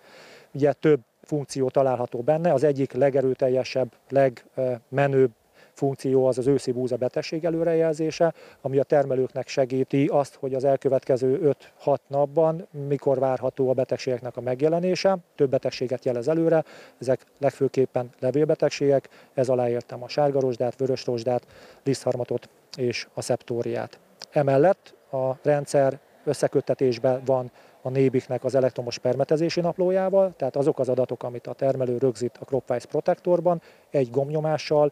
Ugye 0.53 0.73
több 0.73 0.99
funkció 1.21 1.69
található 1.69 2.21
benne, 2.21 2.53
az 2.53 2.63
egyik 2.63 2.91
legerőteljesebb, 2.91 3.91
legmenőbb 4.09 5.31
funkció 5.79 6.25
az 6.25 6.37
az 6.37 6.47
őszi 6.47 6.71
búza 6.71 6.95
betegség 6.95 7.45
előrejelzése, 7.45 8.33
ami 8.61 8.77
a 8.77 8.83
termelőknek 8.83 9.47
segíti 9.47 10.05
azt, 10.05 10.35
hogy 10.35 10.53
az 10.53 10.63
elkövetkező 10.63 11.55
5-6 11.85 11.97
napban 12.07 12.67
mikor 12.87 13.19
várható 13.19 13.69
a 13.69 13.73
betegségeknek 13.73 14.37
a 14.37 14.41
megjelenése. 14.41 15.17
Több 15.35 15.49
betegséget 15.49 16.05
jelez 16.05 16.27
előre, 16.27 16.63
ezek 16.99 17.25
legfőképpen 17.37 18.09
levélbetegségek, 18.19 19.09
ez 19.33 19.49
alá 19.49 19.69
értem 19.69 20.03
a 20.03 20.07
sárgarosdát, 20.07 20.79
vörösrosdát, 20.79 21.47
lisztharmatot 21.83 22.49
és 22.77 23.07
a 23.13 23.21
szeptóriát. 23.21 23.99
Emellett 24.31 24.93
a 25.11 25.31
rendszer 25.41 25.99
összeköttetésben 26.23 27.21
van 27.25 27.51
a 27.81 27.89
nébiknek 27.89 28.43
az 28.43 28.55
elektromos 28.55 28.97
permetezési 28.97 29.61
naplójával, 29.61 30.33
tehát 30.37 30.55
azok 30.55 30.79
az 30.79 30.89
adatok, 30.89 31.23
amit 31.23 31.47
a 31.47 31.53
termelő 31.53 31.97
rögzít 31.97 32.37
a 32.39 32.45
CropWise 32.45 32.87
protektorban, 32.87 33.61
egy 33.89 34.09
gomnyomással 34.09 34.91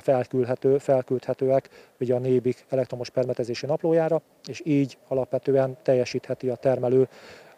felküldhető, 0.00 0.78
felküldhetőek 0.78 1.68
ugye 2.00 2.14
a 2.14 2.18
nébik 2.18 2.64
elektromos 2.68 3.10
permetezési 3.10 3.66
naplójára, 3.66 4.20
és 4.48 4.62
így 4.64 4.98
alapvetően 5.08 5.76
teljesítheti 5.82 6.48
a 6.48 6.54
termelő 6.54 7.08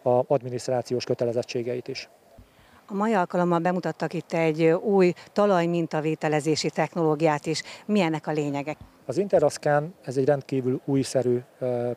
a 0.01 0.23
adminisztrációs 0.27 1.03
kötelezettségeit 1.03 1.87
is. 1.87 2.09
A 2.91 2.95
mai 2.95 3.13
alkalommal 3.13 3.59
bemutattak 3.59 4.13
itt 4.13 4.33
egy 4.33 4.63
új 4.65 5.13
talajmintavételezési 5.33 6.69
technológiát 6.69 7.45
is. 7.45 7.63
Milyennek 7.85 8.27
a 8.27 8.31
lényegek? 8.31 8.77
Az 9.05 9.17
Interascan 9.17 9.93
ez 10.01 10.17
egy 10.17 10.25
rendkívül 10.25 10.81
újszerű, 10.85 11.39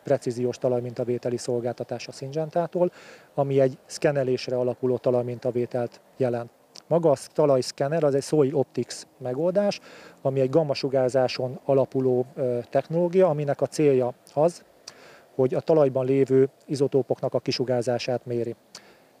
precíziós 0.03 0.57
talajmintavételi 0.57 1.37
szolgáltatás 1.37 2.07
a 2.07 2.11
Syngentától, 2.11 2.91
ami 3.33 3.59
egy 3.59 3.77
szkenelésre 3.85 4.57
alapuló 4.57 4.97
talajmintavételt 4.97 6.01
jelent. 6.17 6.49
Maga 6.87 7.11
a 7.11 7.17
talajszkenner 7.33 8.03
az 8.03 8.15
egy 8.15 8.23
Soil 8.23 8.55
Optics 8.55 8.95
megoldás, 9.17 9.79
ami 10.21 10.39
egy 10.39 10.49
gammasugárzáson 10.49 11.59
alapuló 11.65 12.25
technológia, 12.69 13.27
aminek 13.27 13.61
a 13.61 13.65
célja 13.67 14.13
az, 14.33 14.63
hogy 15.35 15.53
a 15.53 15.59
talajban 15.59 16.05
lévő 16.05 16.49
izotópoknak 16.65 17.33
a 17.33 17.39
kisugárzását 17.39 18.25
méri. 18.25 18.55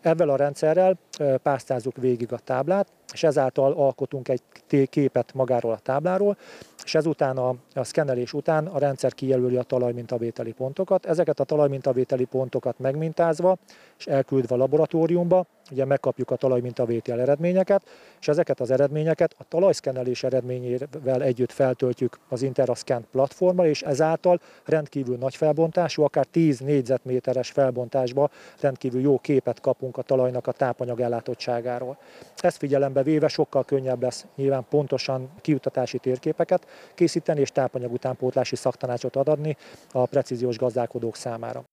Ezzel 0.05 0.29
a 0.29 0.35
rendszerrel 0.35 0.97
pásztázzuk 1.43 1.97
végig 1.97 2.33
a 2.33 2.37
táblát, 2.37 2.87
és 3.15 3.23
ezáltal 3.23 3.71
alkotunk 3.71 4.27
egy 4.27 4.41
képet 4.89 5.33
magáról 5.33 5.71
a 5.71 5.77
tábláról, 5.77 6.37
és 6.83 6.95
ezután 6.95 7.37
a, 7.37 7.55
a 7.73 7.83
szkennelés 7.83 8.33
után 8.33 8.67
a 8.67 8.79
rendszer 8.79 9.13
kijelöli 9.13 9.55
a 9.55 9.63
talajmintavételi 9.63 10.51
pontokat. 10.51 11.05
Ezeket 11.05 11.39
a 11.39 11.43
talajmintavételi 11.43 12.25
pontokat 12.25 12.79
megmintázva 12.79 13.57
és 13.97 14.07
elküldve 14.07 14.55
a 14.55 14.57
laboratóriumba, 14.57 15.45
ugye 15.71 15.85
megkapjuk 15.85 16.31
a 16.31 16.35
talajmintavétel 16.35 17.19
eredményeket, 17.19 17.83
és 18.19 18.27
ezeket 18.27 18.59
az 18.59 18.71
eredményeket 18.71 19.35
a 19.37 19.43
talajszkennelés 19.47 20.23
eredményével 20.23 21.23
együtt 21.23 21.51
feltöltjük 21.51 22.19
az 22.29 22.41
Interascan 22.41 23.05
platformra, 23.11 23.67
és 23.67 23.81
ezáltal 23.81 24.39
rendkívül 24.65 25.17
nagy 25.17 25.35
felbontású, 25.35 26.03
akár 26.03 26.25
10 26.25 26.59
négyzetméteres 26.59 27.51
felbontásba 27.51 28.29
rendkívül 28.59 29.01
jó 29.01 29.19
képet 29.19 29.59
kapunk 29.59 29.97
a 29.97 30.01
talajnak 30.01 30.47
a 30.47 30.51
tápanyag 30.51 30.99
ellátottságáról. 30.99 31.97
Ezt 32.37 32.57
figyelembe 32.57 33.03
véve 33.05 33.27
sokkal 33.27 33.63
könnyebb 33.63 34.01
lesz 34.01 34.25
nyilván 34.35 34.65
pontosan 34.69 35.29
kiutatási 35.41 35.97
térképeket 35.97 36.67
készíteni 36.95 37.39
és 37.39 37.51
tápanyag 37.51 37.91
utánpótlási 37.91 38.55
szaktanácsot 38.55 39.15
adni 39.15 39.57
a 39.91 40.05
precíziós 40.05 40.57
gazdálkodók 40.57 41.15
számára. 41.15 41.63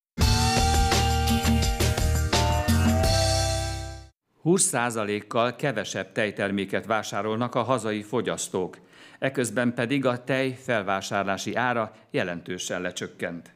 20%-kal 4.44 5.56
kevesebb 5.56 6.12
tejterméket 6.12 6.86
vásárolnak 6.86 7.54
a 7.54 7.62
hazai 7.62 8.02
fogyasztók, 8.02 8.78
eközben 9.18 9.74
pedig 9.74 10.06
a 10.06 10.24
tej 10.24 10.56
felvásárlási 10.62 11.54
ára 11.54 11.92
jelentősen 12.10 12.80
lecsökkent. 12.80 13.54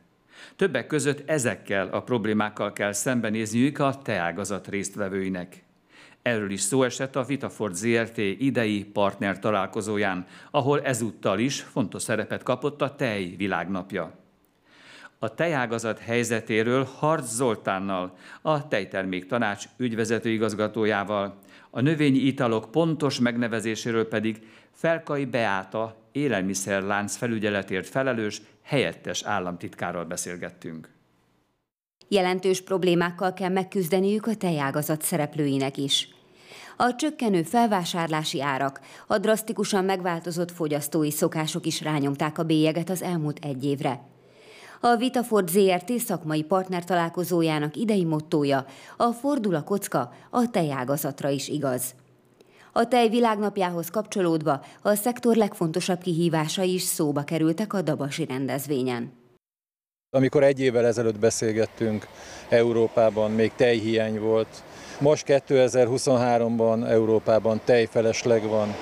Többek 0.56 0.87
között 0.87 1.28
ezekkel 1.28 1.88
a 1.88 2.02
problémákkal 2.02 2.73
kell 2.73 2.92
szembenézniük 2.92 3.78
a 3.78 3.99
teágazat 4.02 4.68
résztvevőinek. 4.68 5.65
Erről 6.26 6.50
is 6.50 6.61
szó 6.61 6.83
esett 6.83 7.16
a 7.16 7.25
Vitaford 7.25 7.75
ZRT 7.75 8.18
idei 8.18 8.85
partner 8.85 9.38
találkozóján, 9.38 10.26
ahol 10.50 10.83
ezúttal 10.83 11.38
is 11.38 11.61
fontos 11.61 12.02
szerepet 12.02 12.42
kapott 12.42 12.83
a 12.83 12.95
tej 12.95 13.35
világnapja. 13.37 14.12
A 15.18 15.35
tejágazat 15.35 15.99
helyzetéről 15.99 16.88
Harc 16.99 17.33
Zoltánnal, 17.33 18.16
a 18.42 18.68
Tejtermék 18.68 19.26
Tanács 19.26 19.64
ügyvezető 19.76 20.28
igazgatójával, 20.28 21.38
a 21.71 21.80
növényi 21.80 22.18
italok 22.18 22.71
pontos 22.71 23.21
megnevezéséről 23.21 24.09
pedig 24.09 24.47
Felkai 24.73 25.25
Beáta 25.25 25.97
élelmiszerlánc 26.12 27.16
felügyeletért 27.16 27.88
felelős 27.88 28.42
helyettes 28.62 29.23
államtitkárral 29.23 30.04
beszélgettünk. 30.04 30.88
Jelentős 32.09 32.62
problémákkal 32.62 33.33
kell 33.33 33.50
megküzdeniük 33.50 34.26
a 34.26 34.35
tejágazat 34.35 35.02
szereplőinek 35.02 35.76
is. 35.76 36.14
A 36.76 36.95
csökkenő 36.95 37.42
felvásárlási 37.42 38.42
árak, 38.42 38.80
a 39.06 39.18
drasztikusan 39.18 39.85
megváltozott 39.85 40.50
fogyasztói 40.50 41.11
szokások 41.11 41.66
is 41.66 41.83
rányomták 41.83 42.38
a 42.38 42.42
bélyeget 42.42 42.90
az 42.90 43.02
elmúlt 43.02 43.45
egy 43.45 43.64
évre. 43.64 44.00
A 44.80 44.97
Vitaford 44.97 45.49
ZRT 45.49 45.99
szakmai 45.99 46.42
partner 46.42 46.85
találkozójának 46.85 47.76
idei 47.76 48.04
mottója 48.04 48.66
a 48.97 49.11
fordul 49.11 49.54
a 49.54 49.62
kocka 49.62 50.12
a 50.30 50.50
tejágazatra 50.50 51.28
is 51.28 51.49
igaz. 51.49 51.95
A 52.73 52.88
tej 52.88 53.09
világnapjához 53.09 53.90
kapcsolódva 53.90 54.64
a 54.83 54.95
szektor 54.95 55.37
legfontosabb 55.37 56.00
kihívásai 56.00 56.75
is 56.75 56.83
szóba 56.83 57.23
kerültek 57.23 57.73
a 57.73 57.83
Dabasi 57.83 58.25
rendezvényen. 58.25 59.12
Amikor 60.11 60.42
egy 60.42 60.61
évvel 60.61 60.87
ezelőtt 60.87 61.18
beszélgettünk, 61.18 62.06
Európában 62.49 63.30
még 63.30 63.52
tejhiány 63.56 64.21
volt, 64.21 64.62
most 65.00 65.24
2023-ban 65.28 66.88
Európában 66.88 67.60
tejfelesleg 67.64 68.48
van. 68.48 68.74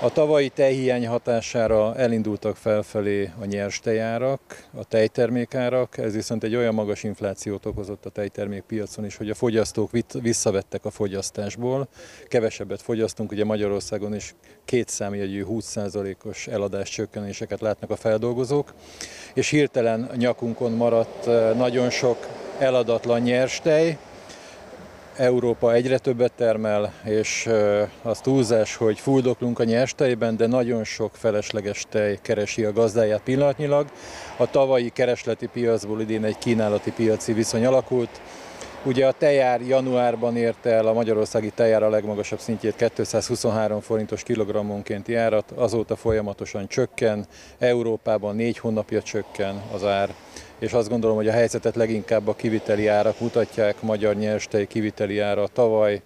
A 0.00 0.12
tavalyi 0.12 0.48
tejhiány 0.48 1.06
hatására 1.06 1.94
elindultak 1.96 2.56
felfelé 2.56 3.30
a 3.40 3.44
nyers 3.44 3.80
tejárak, 3.80 4.40
a 4.74 4.84
tejtermékárak, 4.84 5.98
ez 5.98 6.14
viszont 6.14 6.44
egy 6.44 6.54
olyan 6.54 6.74
magas 6.74 7.02
inflációt 7.02 7.66
okozott 7.66 8.06
a 8.06 8.10
tejtermék 8.10 8.62
piacon 8.62 9.04
is, 9.04 9.16
hogy 9.16 9.30
a 9.30 9.34
fogyasztók 9.34 9.90
visszavettek 10.20 10.84
a 10.84 10.90
fogyasztásból, 10.90 11.88
kevesebbet 12.28 12.82
fogyasztunk, 12.82 13.32
ugye 13.32 13.44
Magyarországon 13.44 14.14
is 14.14 14.34
két 14.64 14.88
számjegyű 14.88 15.44
20%-os 15.48 16.46
eladás 16.46 16.88
csökkenéseket 16.88 17.60
látnak 17.60 17.90
a 17.90 17.96
feldolgozók, 17.96 18.74
és 19.34 19.48
hirtelen 19.48 20.10
nyakunkon 20.16 20.72
maradt 20.72 21.26
eh, 21.26 21.54
nagyon 21.54 21.90
sok 21.90 22.26
eladatlan 22.58 23.20
nyers 23.20 23.60
tej, 23.60 23.98
Európa 25.16 25.72
egyre 25.72 25.98
többet 25.98 26.32
termel, 26.32 26.92
és 27.04 27.48
az 28.02 28.20
túlzás, 28.20 28.76
hogy 28.76 28.98
fuldoklunk 29.00 29.58
a 29.58 29.64
nyers 29.64 29.94
tejben, 29.94 30.36
de 30.36 30.46
nagyon 30.46 30.84
sok 30.84 31.10
felesleges 31.14 31.84
tej 31.88 32.18
keresi 32.22 32.64
a 32.64 32.72
gazdáját 32.72 33.20
pillanatnyilag. 33.20 33.86
A 34.36 34.50
tavalyi 34.50 34.88
keresleti 34.88 35.46
piacból 35.46 36.00
idén 36.00 36.24
egy 36.24 36.38
kínálati 36.38 36.92
piaci 36.92 37.32
viszony 37.32 37.66
alakult. 37.66 38.20
Ugye 38.84 39.06
a 39.06 39.12
tejár 39.12 39.60
januárban 39.60 40.36
érte 40.36 40.70
el 40.70 40.86
a 40.86 40.92
magyarországi 40.92 41.50
tejár 41.50 41.82
a 41.82 41.88
legmagasabb 41.88 42.38
szintjét 42.38 42.76
223 42.76 43.80
forintos 43.80 44.22
kilogrammonkénti 44.22 45.14
árat, 45.14 45.50
azóta 45.50 45.96
folyamatosan 45.96 46.68
csökken, 46.68 47.26
Európában 47.58 48.36
négy 48.36 48.58
hónapja 48.58 49.02
csökken 49.02 49.62
az 49.72 49.84
ár 49.84 50.14
és 50.58 50.72
azt 50.72 50.88
gondolom, 50.88 51.16
hogy 51.16 51.28
a 51.28 51.32
helyzetet 51.32 51.74
leginkább 51.76 52.28
a 52.28 52.34
kiviteli 52.34 52.86
árak 52.86 53.20
mutatják, 53.20 53.82
magyar 53.82 54.14
nyerstej 54.14 54.66
kiviteli 54.66 55.18
ára 55.18 55.48
tavaly, 55.48 56.02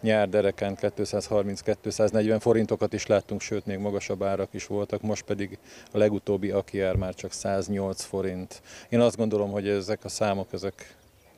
nyár 0.00 0.28
dereken 0.28 0.76
230-240 0.80 2.36
forintokat 2.40 2.92
is 2.92 3.06
láttunk, 3.06 3.40
sőt 3.40 3.66
még 3.66 3.78
magasabb 3.78 4.22
árak 4.22 4.48
is 4.50 4.66
voltak, 4.66 5.02
most 5.02 5.24
pedig 5.24 5.58
a 5.92 5.98
legutóbbi 5.98 6.50
aki 6.50 6.80
ár 6.80 6.94
már 6.94 7.14
csak 7.14 7.32
108 7.32 8.02
forint. 8.02 8.62
Én 8.88 9.00
azt 9.00 9.16
gondolom, 9.16 9.50
hogy 9.50 9.68
ezek 9.68 10.04
a 10.04 10.08
számok, 10.08 10.52
ezek 10.52 10.96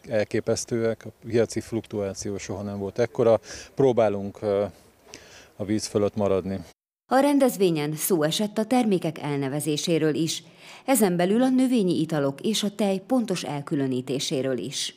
elképesztőek, 0.08 1.04
a 1.04 1.08
piaci 1.26 1.60
fluktuáció 1.60 2.38
soha 2.38 2.62
nem 2.62 2.78
volt 2.78 2.98
ekkora. 2.98 3.40
Próbálunk 3.74 4.42
a 5.56 5.64
víz 5.64 5.86
fölött 5.86 6.16
maradni. 6.16 6.60
A 7.12 7.18
rendezvényen 7.18 7.94
szó 7.96 8.23
esett 8.23 8.59
a 8.59 8.64
termékek 8.64 9.18
elnevezéséről 9.18 10.14
is, 10.14 10.42
ezen 10.85 11.16
belül 11.16 11.42
a 11.42 11.49
növényi 11.49 12.01
italok 12.01 12.40
és 12.40 12.62
a 12.62 12.75
tej 12.75 12.99
pontos 13.07 13.42
elkülönítéséről 13.42 14.59
is. 14.59 14.94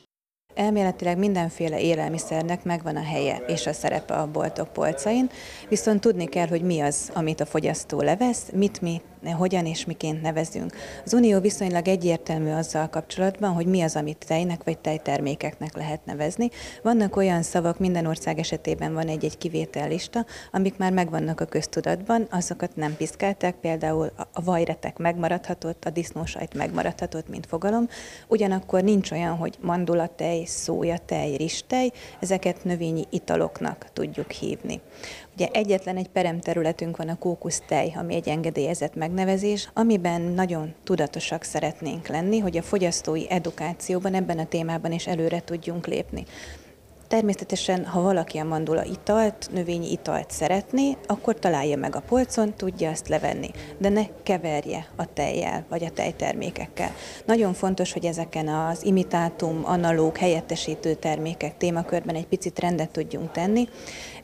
Elméletileg 0.54 1.18
mindenféle 1.18 1.80
élelmiszernek 1.80 2.64
megvan 2.64 2.96
a 2.96 3.02
helye 3.02 3.36
és 3.36 3.66
a 3.66 3.72
szerepe 3.72 4.14
a 4.14 4.30
boltok 4.30 4.72
polcain, 4.72 5.30
viszont 5.68 6.00
tudni 6.00 6.26
kell, 6.26 6.46
hogy 6.46 6.62
mi 6.62 6.80
az, 6.80 7.10
amit 7.14 7.40
a 7.40 7.46
fogyasztó 7.46 8.00
levesz, 8.00 8.50
mit 8.52 8.80
mi 8.80 9.00
hogyan 9.30 9.66
és 9.66 9.84
miként 9.84 10.22
nevezünk. 10.22 10.76
Az 11.04 11.14
Unió 11.14 11.40
viszonylag 11.40 11.88
egyértelmű 11.88 12.50
azzal 12.50 12.88
kapcsolatban, 12.88 13.52
hogy 13.52 13.66
mi 13.66 13.82
az, 13.82 13.96
amit 13.96 14.24
tejnek 14.26 14.64
vagy 14.64 14.78
tejtermékeknek 14.78 15.76
lehet 15.76 16.04
nevezni. 16.04 16.50
Vannak 16.82 17.16
olyan 17.16 17.42
szavak, 17.42 17.78
minden 17.78 18.06
ország 18.06 18.38
esetében 18.38 18.94
van 18.94 19.08
egy-egy 19.08 19.38
kivétellista, 19.38 20.26
amik 20.52 20.76
már 20.76 20.92
megvannak 20.92 21.40
a 21.40 21.44
köztudatban, 21.44 22.26
azokat 22.30 22.76
nem 22.76 22.96
piszkálták, 22.96 23.54
például 23.54 24.12
a 24.32 24.42
vajretek 24.42 24.98
megmaradhatott, 24.98 25.84
a 25.84 25.90
disznósajt 25.90 26.54
megmaradhatott, 26.54 27.28
mint 27.28 27.46
fogalom. 27.46 27.88
Ugyanakkor 28.28 28.82
nincs 28.82 29.10
olyan, 29.10 29.36
hogy 29.36 29.56
mandulatej, 29.60 30.44
szójatej, 30.44 31.36
ristej, 31.36 31.92
ezeket 32.20 32.64
növényi 32.64 33.04
italoknak 33.10 33.86
tudjuk 33.92 34.30
hívni. 34.30 34.80
Ugye 35.34 35.48
egyetlen 35.52 35.96
egy 35.96 36.08
peremterületünk 36.08 36.96
van 36.96 37.08
a 37.08 37.18
kókusztej, 37.18 37.92
ami 37.96 38.14
egy 38.14 38.28
engedélyezett 38.28 38.94
megnevezés, 38.94 39.70
amiben 39.72 40.20
nagyon 40.20 40.74
tudatosak 40.84 41.42
szeretnénk 41.42 42.06
lenni, 42.06 42.38
hogy 42.38 42.56
a 42.56 42.62
fogyasztói 42.62 43.30
edukációban 43.30 44.14
ebben 44.14 44.38
a 44.38 44.46
témában 44.46 44.92
is 44.92 45.06
előre 45.06 45.40
tudjunk 45.40 45.86
lépni. 45.86 46.24
Természetesen, 47.08 47.84
ha 47.84 48.02
valaki 48.02 48.38
a 48.38 48.44
mandula 48.44 48.84
italt, 48.84 49.48
növényi 49.52 49.90
italt 49.90 50.30
szeretné, 50.30 50.96
akkor 51.06 51.38
találja 51.38 51.76
meg 51.76 51.96
a 51.96 52.00
polcon, 52.00 52.54
tudja 52.54 52.90
azt 52.90 53.08
levenni, 53.08 53.50
de 53.78 53.88
ne 53.88 54.02
keverje 54.22 54.86
a 54.96 55.12
tejjel 55.12 55.64
vagy 55.68 55.84
a 55.84 55.90
tejtermékekkel. 55.90 56.94
Nagyon 57.24 57.52
fontos, 57.52 57.92
hogy 57.92 58.04
ezeken 58.04 58.48
az 58.48 58.84
imitátum, 58.84 59.60
analóg, 59.64 60.16
helyettesítő 60.16 60.94
termékek 60.94 61.56
témakörben 61.56 62.14
egy 62.14 62.26
picit 62.26 62.58
rendet 62.58 62.90
tudjunk 62.90 63.30
tenni, 63.30 63.68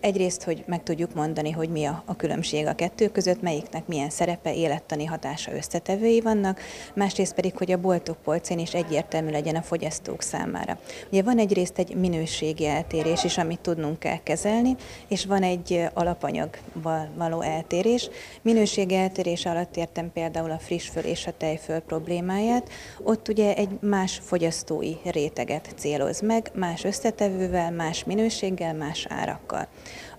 Egyrészt, 0.00 0.42
hogy 0.42 0.64
meg 0.66 0.82
tudjuk 0.82 1.14
mondani, 1.14 1.50
hogy 1.50 1.68
mi 1.68 1.84
a, 1.84 2.02
a 2.06 2.16
különbség 2.16 2.66
a 2.66 2.74
kettő 2.74 3.08
között, 3.08 3.42
melyiknek 3.42 3.86
milyen 3.86 4.10
szerepe, 4.10 4.54
élettani 4.54 5.04
hatása 5.04 5.52
összetevői 5.52 6.20
vannak, 6.20 6.60
másrészt 6.94 7.34
pedig, 7.34 7.56
hogy 7.56 7.72
a 7.72 7.80
boltok 7.80 8.16
polcén 8.22 8.58
is 8.58 8.74
egyértelmű 8.74 9.30
legyen 9.30 9.56
a 9.56 9.62
fogyasztók 9.62 10.22
számára. 10.22 10.78
Ugye 11.10 11.22
van 11.22 11.38
egyrészt 11.38 11.78
egy 11.78 11.94
minőségi 11.94 12.66
eltérés 12.70 13.24
is, 13.24 13.38
amit 13.38 13.60
tudnunk 13.60 13.98
kell 13.98 14.22
kezelni, 14.22 14.76
és 15.08 15.26
van 15.26 15.42
egy 15.42 15.88
alapanyagval 15.94 17.08
való 17.16 17.40
eltérés. 17.40 18.08
Minőségi 18.42 18.94
eltérés 18.94 19.46
alatt 19.46 19.76
értem 19.76 20.12
például 20.12 20.50
a 20.50 20.58
friss 20.58 20.88
föl 20.88 21.04
és 21.04 21.26
a 21.26 21.36
tejföl 21.36 21.80
problémáját. 21.80 22.68
Ott 23.02 23.28
ugye 23.28 23.54
egy 23.54 23.78
más 23.80 24.20
fogyasztói 24.22 24.94
réteget 25.04 25.74
céloz 25.76 26.20
meg, 26.20 26.50
más 26.54 26.84
összetevővel, 26.84 27.70
más 27.70 28.04
minőséggel, 28.04 28.74
más 28.74 29.06
árakkal. 29.08 29.68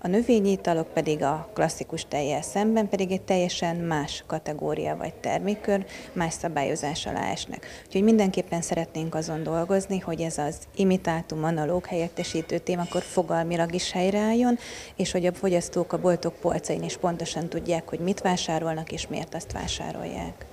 A 0.04 0.08
növényi 0.08 0.50
italok 0.50 0.88
pedig 0.92 1.22
a 1.22 1.48
klasszikus 1.54 2.04
tejjel 2.08 2.42
szemben 2.42 2.88
pedig 2.88 3.10
egy 3.10 3.22
teljesen 3.22 3.76
más 3.76 4.24
kategória 4.26 4.96
vagy 4.96 5.14
termékkör, 5.14 5.86
más 6.12 6.32
szabályozás 6.34 7.06
alá 7.06 7.30
esnek. 7.30 7.66
Úgyhogy 7.86 8.02
mindenképpen 8.02 8.62
szeretnénk 8.62 9.14
azon 9.14 9.42
dolgozni, 9.42 9.98
hogy 9.98 10.20
ez 10.20 10.38
az 10.38 10.56
imitátum, 10.76 11.44
analóg 11.44 11.86
helyettesítő 11.86 12.58
témakor 12.58 13.02
fogalmilag 13.02 13.74
is 13.74 13.92
helyreálljon, 13.92 14.58
és 14.96 15.10
hogy 15.12 15.26
a 15.26 15.32
fogyasztók 15.32 15.92
a 15.92 16.00
boltok 16.00 16.34
polcain 16.34 16.82
is 16.82 16.96
pontosan 16.96 17.48
tudják, 17.48 17.88
hogy 17.88 17.98
mit 17.98 18.20
vásárolnak 18.20 18.92
és 18.92 19.06
miért 19.06 19.34
azt 19.34 19.52
vásárolják. 19.52 20.46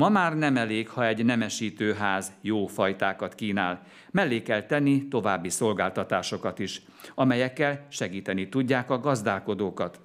Ma 0.00 0.08
már 0.08 0.36
nem 0.36 0.56
elég, 0.56 0.88
ha 0.88 1.06
egy 1.06 1.24
nemesítőház 1.24 2.32
jó 2.40 2.66
fajtákat 2.66 3.34
kínál. 3.34 3.82
Mellé 4.10 4.42
kell 4.42 4.62
tenni 4.62 5.08
további 5.08 5.48
szolgáltatásokat 5.48 6.58
is, 6.58 6.82
amelyekkel 7.14 7.86
segíteni 7.88 8.48
tudják 8.48 8.90
a 8.90 9.00
gazdálkodókat. 9.00 10.00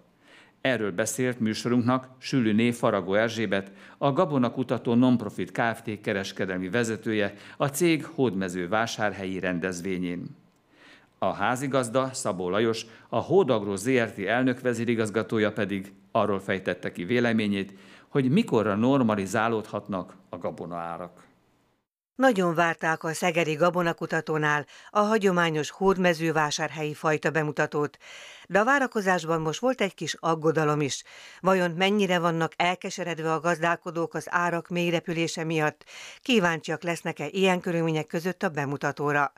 Erről 0.62 0.92
beszélt 0.92 1.40
műsorunknak 1.40 2.08
Sülüné 2.18 2.72
Faragó 2.72 3.14
Erzsébet, 3.14 3.72
a 3.98 4.12
Gabona 4.12 4.52
Kutató 4.52 4.94
Nonprofit 4.94 5.52
Kft. 5.52 6.02
kereskedelmi 6.02 6.70
vezetője 6.70 7.34
a 7.58 7.68
cég 7.68 8.06
hódmező 8.06 8.68
vásárhelyi 8.68 9.40
rendezvényén. 9.40 10.36
A 11.18 11.34
házigazda 11.34 12.10
Szabó 12.14 12.50
Lajos, 12.50 12.86
a 13.10 13.18
Hódagró 13.20 13.76
ZRT 13.76 14.20
elnök 14.20 14.62
vezérigazgatója 14.62 15.52
pedig 15.52 15.94
arról 16.12 16.40
fejtette 16.40 16.92
ki 16.92 17.04
véleményét, 17.04 17.74
hogy 18.16 18.32
mikorra 18.32 18.76
normalizálódhatnak 18.76 20.16
a 20.30 20.38
gabonaárak. 20.38 21.24
Nagyon 22.16 22.56
várták 22.56 23.04
a 23.04 23.14
Szegeri 23.14 23.54
Gabonakutatónál 23.54 24.66
a 24.90 25.00
hagyományos 25.00 25.70
hódmezővásárhelyi 25.70 26.94
fajta 26.94 27.30
bemutatót, 27.30 27.98
de 28.48 28.60
a 28.60 28.64
várakozásban 28.64 29.42
most 29.42 29.60
volt 29.60 29.82
egy 29.82 29.94
kis 29.94 30.16
aggodalom 30.20 30.82
is. 30.82 31.04
Vajon 31.40 31.72
mennyire 31.72 32.20
vannak 32.20 32.54
elkeseredve 32.56 33.34
a 33.34 33.40
gazdálkodók 33.40 34.14
az 34.14 34.26
árak 34.30 34.68
mélyrepülése 34.68 35.44
miatt? 35.44 35.84
Kíváncsiak 36.22 36.84
lesznek-e 36.84 37.28
ilyen 37.28 37.60
körülmények 37.60 38.08
között 38.08 38.44
a 38.44 38.50
bemutatóra? 38.50 39.34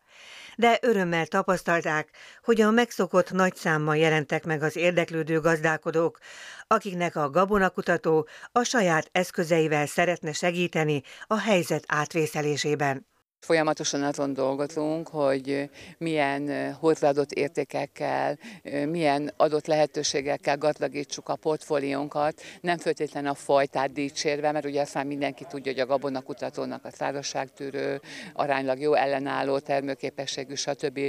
de 0.57 0.77
örömmel 0.81 1.25
tapasztalták, 1.25 2.09
hogy 2.43 2.61
a 2.61 2.71
megszokott 2.71 3.31
nagy 3.31 3.55
számmal 3.55 3.97
jelentek 3.97 4.45
meg 4.45 4.63
az 4.63 4.75
érdeklődő 4.75 5.39
gazdálkodók, 5.39 6.19
akiknek 6.67 7.15
a 7.15 7.29
gabonakutató 7.29 8.27
a 8.51 8.63
saját 8.63 9.09
eszközeivel 9.11 9.85
szeretne 9.85 10.33
segíteni 10.33 11.03
a 11.27 11.39
helyzet 11.39 11.83
átvészelésében. 11.87 13.05
Folyamatosan 13.39 14.03
azon 14.03 14.33
dolgozunk, 14.33 15.07
hogy 15.07 15.69
milyen 15.97 16.73
hozzáadott 16.73 17.31
értékekkel, 17.31 18.37
milyen 18.85 19.33
adott 19.37 19.65
lehetőségekkel 19.65 20.57
gazdagítsuk 20.57 21.29
a 21.29 21.35
portfóliónkat, 21.35 22.41
nem 22.61 22.77
feltétlenül 22.77 23.29
a 23.29 23.33
fajtát 23.33 23.91
dicsérve, 23.91 24.51
mert 24.51 24.65
ugye 24.65 24.81
aztán 24.81 25.07
mindenki 25.07 25.45
tudja, 25.49 25.71
hogy 25.71 25.81
a 25.81 25.85
gabonakutatónak 25.85 26.85
a 26.85 26.91
szárazságtűrő, 26.91 28.01
aránylag 28.33 28.79
jó 28.79 28.93
ellenálló 28.93 29.59
termőképességű, 29.59 30.53
stb. 30.55 30.99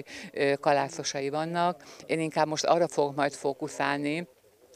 kalászosai 0.60 1.28
vannak. 1.28 1.82
Én 2.06 2.20
inkább 2.20 2.46
most 2.46 2.64
arra 2.64 2.88
fogok 2.88 3.14
majd 3.14 3.32
fókuszálni, 3.32 4.28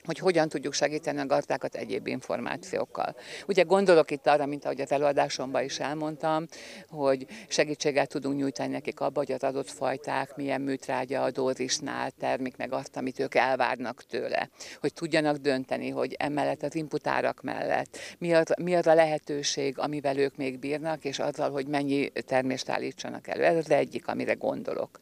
hogy 0.04 0.18
hogyan 0.18 0.48
tudjuk 0.48 0.72
segíteni 0.72 1.20
a 1.20 1.26
gazdákat 1.26 1.74
egyéb 1.74 2.06
információkkal. 2.06 3.16
Ugye 3.46 3.62
gondolok 3.62 4.10
itt 4.10 4.26
arra, 4.26 4.46
mint 4.46 4.64
ahogy 4.64 4.80
az 4.80 4.92
előadásomban 4.92 5.64
is 5.64 5.78
elmondtam, 5.78 6.46
hogy 6.88 7.26
segítséget 7.48 8.08
tudunk 8.08 8.36
nyújtani 8.36 8.72
nekik 8.72 9.00
abba, 9.00 9.18
hogy 9.18 9.32
az 9.32 9.42
adott 9.42 9.70
fajták 9.70 10.36
milyen 10.36 10.60
műtrágya 10.60 11.22
a 11.22 11.30
dózisnál 11.30 12.10
termik 12.10 12.56
meg 12.56 12.72
azt, 12.72 12.96
amit 12.96 13.18
ők 13.18 13.34
elvárnak 13.34 14.02
tőle. 14.02 14.50
Hogy 14.80 14.92
tudjanak 14.92 15.36
dönteni, 15.36 15.88
hogy 15.88 16.14
emellett 16.18 16.62
az 16.62 16.74
inputárak 16.74 17.42
mellett 17.42 17.98
mi 18.18 18.34
az, 18.34 18.54
mi 18.62 18.74
az 18.74 18.86
a 18.86 18.94
lehetőség, 18.94 19.78
amivel 19.78 20.18
ők 20.18 20.36
még 20.36 20.58
bírnak, 20.58 21.04
és 21.04 21.18
azzal, 21.18 21.50
hogy 21.50 21.66
mennyi 21.66 22.10
termést 22.26 22.68
állítsanak 22.68 23.28
elő. 23.28 23.44
Ez 23.44 23.56
az 23.56 23.70
egyik, 23.70 24.08
amire 24.08 24.32
gondolok. 24.32 25.00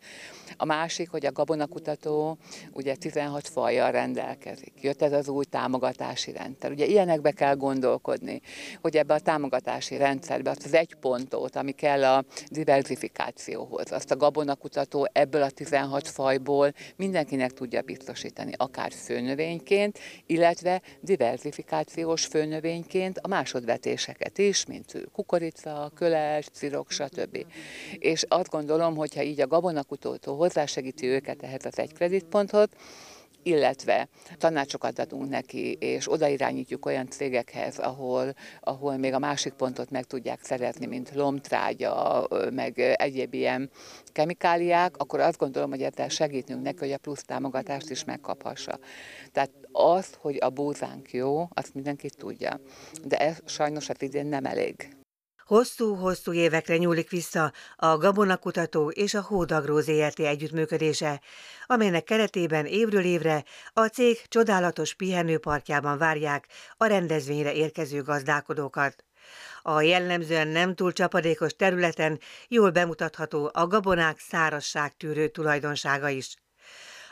A 0.56 0.64
másik, 0.64 1.10
hogy 1.10 1.26
a 1.26 1.32
gabonakutató 1.32 2.38
ugye 2.72 2.94
16 2.94 3.48
fajjal 3.48 3.90
rendelkezik. 3.90 4.72
Jött 4.90 5.02
ez 5.02 5.12
az 5.12 5.28
új 5.28 5.44
támogatási 5.44 6.32
rendszer. 6.32 6.70
Ugye 6.70 6.86
ilyenekbe 6.86 7.30
kell 7.30 7.54
gondolkodni, 7.54 8.40
hogy 8.80 8.96
ebbe 8.96 9.14
a 9.14 9.20
támogatási 9.20 9.96
rendszerbe 9.96 10.50
azt 10.50 10.64
az 10.64 10.74
egy 10.74 10.94
pontot, 10.94 11.56
ami 11.56 11.72
kell 11.72 12.04
a 12.04 12.24
diversifikációhoz, 12.48 13.92
azt 13.92 14.10
a 14.10 14.16
gabonakutató 14.16 15.08
ebből 15.12 15.42
a 15.42 15.50
16 15.50 16.08
fajból 16.08 16.72
mindenkinek 16.96 17.50
tudja 17.50 17.82
biztosítani, 17.82 18.52
akár 18.56 18.92
főnövényként, 18.92 19.98
illetve 20.26 20.82
diversifikációs 21.00 22.26
főnövényként 22.26 23.18
a 23.18 23.28
másodvetéseket 23.28 24.38
is, 24.38 24.66
mint 24.66 24.92
kukorica, 25.12 25.90
köles, 25.94 26.46
cirok, 26.52 26.90
stb. 26.90 27.46
És 27.98 28.24
azt 28.28 28.50
gondolom, 28.50 28.96
hogyha 28.96 29.22
így 29.22 29.40
a 29.40 29.46
gabonakutató 29.46 30.36
hozzásegíti 30.36 31.06
őket 31.06 31.42
ehhez 31.42 31.64
az 31.64 31.78
egy 31.78 31.92
kreditponthoz, 31.92 32.68
illetve 33.42 34.08
tanácsokat 34.38 34.98
adunk 34.98 35.28
neki, 35.28 35.72
és 35.72 36.12
odairányítjuk 36.12 36.86
olyan 36.86 37.10
cégekhez, 37.10 37.78
ahol, 37.78 38.34
ahol 38.60 38.96
még 38.96 39.12
a 39.12 39.18
másik 39.18 39.52
pontot 39.52 39.90
meg 39.90 40.04
tudják 40.04 40.38
szerezni, 40.42 40.86
mint 40.86 41.14
lomtrágya, 41.14 42.26
meg 42.52 42.78
egyéb 42.78 43.34
ilyen 43.34 43.70
kemikáliák, 44.12 44.96
akkor 44.96 45.20
azt 45.20 45.38
gondolom, 45.38 45.70
hogy 45.70 45.82
ezzel 45.82 46.08
segítünk 46.08 46.62
neki, 46.62 46.78
hogy 46.78 46.92
a 46.92 46.98
plusz 46.98 47.22
támogatást 47.22 47.90
is 47.90 48.04
megkaphassa. 48.04 48.78
Tehát 49.32 49.50
az, 49.72 50.14
hogy 50.18 50.36
a 50.40 50.50
búzánk 50.50 51.12
jó, 51.12 51.48
azt 51.50 51.74
mindenki 51.74 52.10
tudja. 52.10 52.60
De 53.04 53.16
ez 53.16 53.38
sajnos 53.44 53.88
az 53.88 54.02
idén 54.02 54.26
nem 54.26 54.44
elég. 54.44 54.99
Hosszú-hosszú 55.50 56.32
évekre 56.32 56.76
nyúlik 56.76 57.10
vissza 57.10 57.52
a 57.76 57.96
Gabonakutató 57.96 58.90
és 58.90 59.14
a 59.14 59.22
Hódagró 59.22 59.80
ZRT 59.80 60.20
együttműködése, 60.20 61.20
amelynek 61.66 62.04
keretében 62.04 62.66
évről 62.66 63.04
évre 63.04 63.44
a 63.72 63.86
cég 63.86 64.28
csodálatos 64.28 64.94
pihenőparkjában 64.94 65.98
várják 65.98 66.46
a 66.76 66.86
rendezvényre 66.86 67.52
érkező 67.52 68.02
gazdálkodókat. 68.02 69.04
A 69.62 69.80
jellemzően 69.80 70.48
nem 70.48 70.74
túl 70.74 70.92
csapadékos 70.92 71.56
területen 71.56 72.20
jól 72.48 72.70
bemutatható 72.70 73.50
a 73.52 73.66
gabonák 73.66 74.18
szárasságtűrő 74.18 75.28
tulajdonsága 75.28 76.08
is. 76.08 76.36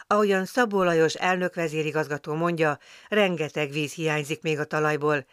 Ahogyan 0.06 0.44
Szabó 0.44 0.82
Lajos 0.82 1.14
elnökvezérigazgató 1.14 2.34
mondja, 2.34 2.78
rengeteg 3.08 3.70
víz 3.70 3.92
hiányzik 3.92 4.42
még 4.42 4.58
a 4.58 4.64
talajból, 4.64 5.26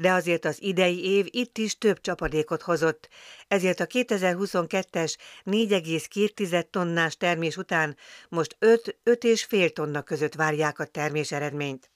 de 0.00 0.12
azért 0.12 0.44
az 0.44 0.62
idei 0.62 1.04
év 1.04 1.26
itt 1.30 1.58
is 1.58 1.78
több 1.78 2.00
csapadékot 2.00 2.62
hozott, 2.62 3.08
ezért 3.48 3.80
a 3.80 3.86
2022-es 3.86 5.16
4,2 5.44 6.62
tonnás 6.70 7.16
termés 7.16 7.56
után 7.56 7.96
most 8.28 8.56
5-5,5 8.60 9.72
tonna 9.72 10.02
között 10.02 10.34
várják 10.34 10.78
a 10.78 10.84
termés 10.84 11.32
eredményt. 11.32 11.90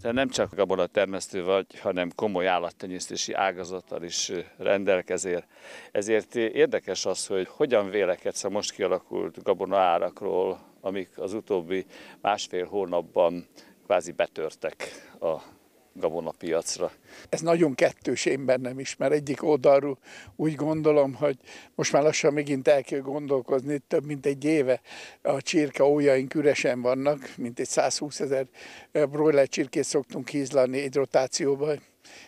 De 0.00 0.12
nem 0.12 0.28
csak 0.28 0.54
gabona 0.54 0.86
termesztő 0.86 1.44
vagy, 1.44 1.78
hanem 1.78 2.10
komoly 2.14 2.46
állattenyésztési 2.46 3.32
ágazattal 3.32 4.02
is 4.02 4.32
rendelkezél. 4.56 5.44
Ezért 5.92 6.34
érdekes 6.34 7.06
az, 7.06 7.26
hogy 7.26 7.48
hogyan 7.48 7.90
vélekedsz 7.90 8.44
a 8.44 8.48
most 8.48 8.72
kialakult 8.72 9.42
gabona 9.42 9.78
árakról, 9.78 10.60
amik 10.80 11.18
az 11.18 11.32
utóbbi 11.32 11.86
másfél 12.20 12.66
hónapban 12.66 13.48
kvázi 13.84 14.12
betörtek 14.12 14.90
a 15.20 15.53
gabonapiacra. 15.94 16.92
Ez 17.28 17.40
nagyon 17.40 17.74
kettős 17.74 18.24
én 18.24 18.44
bennem 18.44 18.78
is, 18.78 18.96
mert 18.96 19.12
egyik 19.12 19.42
oldalról 19.42 19.98
úgy 20.36 20.54
gondolom, 20.54 21.14
hogy 21.14 21.36
most 21.74 21.92
már 21.92 22.02
lassan 22.02 22.32
megint 22.32 22.68
el 22.68 22.82
kell 22.82 23.00
gondolkozni, 23.00 23.78
több 23.78 24.04
mint 24.04 24.26
egy 24.26 24.44
éve 24.44 24.80
a 25.22 25.42
csirka 25.42 25.88
ójaink 25.88 26.34
üresen 26.34 26.80
vannak, 26.80 27.34
mint 27.36 27.60
egy 27.60 27.68
120 27.68 28.20
ezer 28.20 28.46
broiler 28.92 29.48
csirkét 29.48 29.84
szoktunk 29.84 30.28
hízlani 30.28 30.80
egy 30.80 30.94
rotációban, 30.94 31.82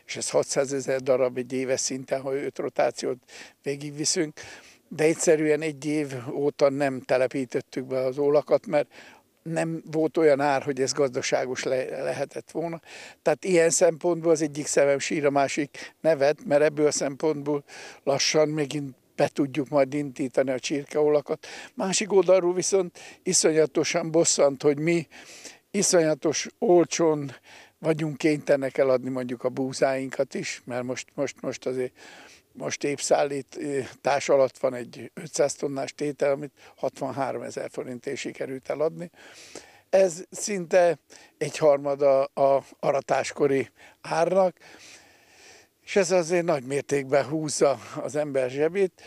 és 0.06 0.16
ez 0.16 0.30
600 0.30 0.72
ezer 0.72 1.00
darab 1.00 1.38
egy 1.38 1.52
éves 1.52 1.80
szinten, 1.80 2.20
ha 2.20 2.34
öt 2.34 2.58
rotációt 2.58 3.18
végigviszünk 3.62 4.40
de 4.88 5.04
egyszerűen 5.04 5.60
egy 5.60 5.84
év 5.84 6.12
óta 6.32 6.70
nem 6.70 7.00
telepítettük 7.00 7.84
be 7.84 7.98
az 7.98 8.18
ólakat, 8.18 8.66
mert 8.66 8.92
nem 9.46 9.82
volt 9.90 10.16
olyan 10.16 10.40
ár, 10.40 10.62
hogy 10.62 10.80
ez 10.80 10.92
gazdaságos 10.92 11.62
le- 11.62 12.02
lehetett 12.02 12.50
volna. 12.50 12.80
Tehát 13.22 13.44
ilyen 13.44 13.70
szempontból 13.70 14.30
az 14.30 14.42
egyik 14.42 14.66
szemem 14.66 14.98
sír, 14.98 15.26
a 15.26 15.30
másik 15.30 15.94
nevet, 16.00 16.44
mert 16.44 16.62
ebből 16.62 16.86
a 16.86 16.90
szempontból 16.90 17.64
lassan 18.04 18.48
megint 18.48 18.94
be 19.16 19.28
tudjuk 19.28 19.68
majd 19.68 19.94
intítani 19.94 20.50
a 20.50 20.58
csirkeolakat. 20.58 21.46
Másik 21.74 22.12
oldalról 22.12 22.54
viszont 22.54 22.98
iszonyatosan 23.22 24.10
bosszant, 24.10 24.62
hogy 24.62 24.78
mi 24.78 25.06
iszonyatos 25.70 26.48
olcsón 26.58 27.32
vagyunk 27.78 28.16
kénytelenek 28.16 28.78
eladni 28.78 29.10
mondjuk 29.10 29.44
a 29.44 29.48
búzáinkat 29.48 30.34
is, 30.34 30.62
mert 30.64 30.82
most, 30.82 31.08
most, 31.14 31.40
most 31.40 31.66
azért 31.66 31.92
most 32.56 32.84
társ 34.00 34.28
alatt 34.28 34.58
van 34.58 34.74
egy 34.74 35.10
500 35.14 35.54
tonnás 35.54 35.94
tétel, 35.94 36.30
amit 36.30 36.52
63 36.76 37.42
ezer 37.42 37.70
forintért 37.70 38.16
sikerült 38.16 38.70
eladni. 38.70 39.10
Ez 39.90 40.22
szinte 40.30 40.98
egy 41.38 41.58
harmada 41.58 42.24
a 42.24 42.64
aratáskori 42.80 43.70
árnak, 44.00 44.56
és 45.84 45.96
ez 45.96 46.10
azért 46.10 46.44
nagy 46.44 46.64
mértékben 46.64 47.24
húzza 47.24 47.78
az 48.02 48.16
ember 48.16 48.50
zsebét, 48.50 49.02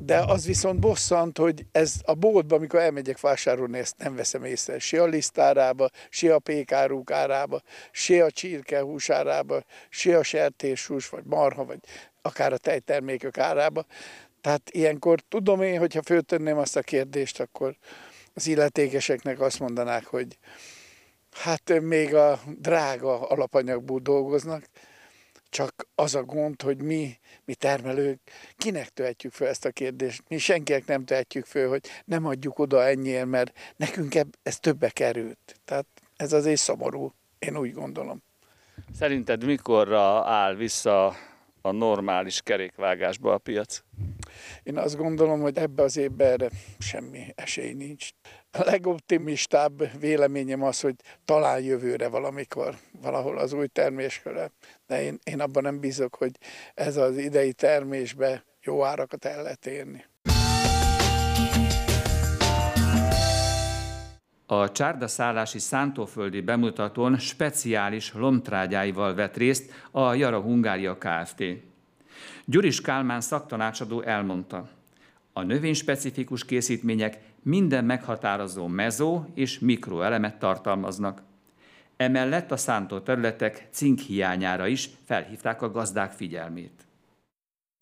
de 0.00 0.18
az 0.18 0.46
viszont 0.46 0.80
bosszant, 0.80 1.38
hogy 1.38 1.66
ez 1.72 1.94
a 2.04 2.14
boltba, 2.14 2.56
amikor 2.56 2.80
elmegyek 2.80 3.20
vásárolni, 3.20 3.78
ezt 3.78 3.98
nem 3.98 4.14
veszem 4.14 4.44
észre. 4.44 4.78
Se 4.78 5.02
a 5.02 5.06
lisztárába, 5.06 5.88
se 6.08 6.34
a 6.34 6.38
pékáruk 6.38 7.10
árába, 7.10 7.62
se 7.90 8.24
a 8.24 8.30
csirke 8.30 8.80
húsárába, 8.80 9.64
se 9.88 10.18
a 10.18 10.22
sertéshús, 10.22 11.08
vagy 11.08 11.24
marha, 11.24 11.64
vagy 11.64 11.78
akár 12.22 12.52
a 12.52 12.58
tejtermékek 12.58 13.38
árába. 13.38 13.86
Tehát 14.40 14.70
ilyenkor 14.70 15.20
tudom 15.28 15.62
én, 15.62 15.78
hogyha 15.78 16.02
föltenném 16.02 16.58
azt 16.58 16.76
a 16.76 16.80
kérdést, 16.80 17.40
akkor 17.40 17.76
az 18.34 18.46
illetékeseknek 18.46 19.40
azt 19.40 19.60
mondanák, 19.60 20.04
hogy 20.04 20.38
hát 21.32 21.80
még 21.80 22.14
a 22.14 22.40
drága 22.58 23.28
alapanyagból 23.28 24.00
dolgoznak, 24.00 24.64
csak 25.50 25.88
az 25.94 26.14
a 26.14 26.22
gond, 26.22 26.62
hogy 26.62 26.82
mi, 26.82 27.18
mi 27.44 27.54
termelők, 27.54 28.20
kinek 28.56 28.88
tehetjük 28.88 29.32
fel 29.32 29.48
ezt 29.48 29.64
a 29.64 29.70
kérdést? 29.70 30.22
Mi 30.28 30.38
senkinek 30.38 30.86
nem 30.86 31.04
tehetjük 31.04 31.44
föl, 31.44 31.68
hogy 31.68 31.86
nem 32.04 32.26
adjuk 32.26 32.58
oda 32.58 32.84
ennyiért, 32.84 33.26
mert 33.26 33.58
nekünk 33.76 34.14
ez 34.42 34.58
többe 34.58 34.88
került. 34.90 35.60
Tehát 35.64 35.86
ez 36.16 36.32
azért 36.32 36.60
szomorú, 36.60 37.14
én 37.38 37.56
úgy 37.56 37.72
gondolom. 37.72 38.22
Szerinted 38.94 39.44
mikorra 39.44 40.26
áll 40.26 40.54
vissza 40.54 41.16
a 41.60 41.72
normális 41.72 42.40
kerékvágásba 42.42 43.32
a 43.32 43.38
piac? 43.38 43.82
Én 44.62 44.78
azt 44.78 44.96
gondolom, 44.96 45.40
hogy 45.40 45.58
ebbe 45.58 45.82
az 45.82 45.96
évben 45.96 46.30
erre 46.30 46.48
semmi 46.78 47.32
esély 47.34 47.72
nincs. 47.72 48.10
A 48.58 48.64
legoptimistább 48.64 50.00
véleményem 50.00 50.62
az, 50.62 50.80
hogy 50.80 50.94
talán 51.24 51.60
jövőre 51.60 52.08
valamikor, 52.08 52.74
valahol 53.02 53.38
az 53.38 53.52
új 53.52 53.66
terméskörre, 53.66 54.50
de 54.86 55.02
én, 55.02 55.18
én 55.24 55.40
abban 55.40 55.62
nem 55.62 55.80
bízok, 55.80 56.14
hogy 56.14 56.30
ez 56.74 56.96
az 56.96 57.16
idei 57.16 57.52
termésbe 57.52 58.44
jó 58.62 58.84
árakat 58.84 59.24
el 59.24 59.42
lehet 59.42 59.66
érni. 59.66 60.04
A 64.46 64.72
csárdaszállási 64.72 65.58
szántóföldi 65.58 66.40
bemutatón 66.40 67.18
speciális 67.18 68.12
lomtrágyáival 68.12 69.14
vett 69.14 69.36
részt 69.36 69.72
a 69.90 70.14
Jara 70.14 70.40
Hungária 70.40 70.98
Kft. 70.98 71.44
Gyuris 72.44 72.80
Kálmán 72.80 73.20
szaktanácsadó 73.20 74.02
elmondta, 74.02 74.68
a 75.32 75.42
növényspecifikus 75.42 76.44
készítmények 76.44 77.18
minden 77.48 77.84
meghatározó 77.84 78.66
mezó 78.66 79.24
és 79.34 79.58
mikroelemet 79.58 80.38
tartalmaznak. 80.38 81.22
Emellett 81.96 82.50
a 82.50 82.56
szántó 82.56 82.98
területek 82.98 83.68
cink 83.70 83.98
hiányára 83.98 84.66
is 84.66 84.90
felhívták 85.04 85.62
a 85.62 85.70
gazdák 85.70 86.12
figyelmét. 86.12 86.87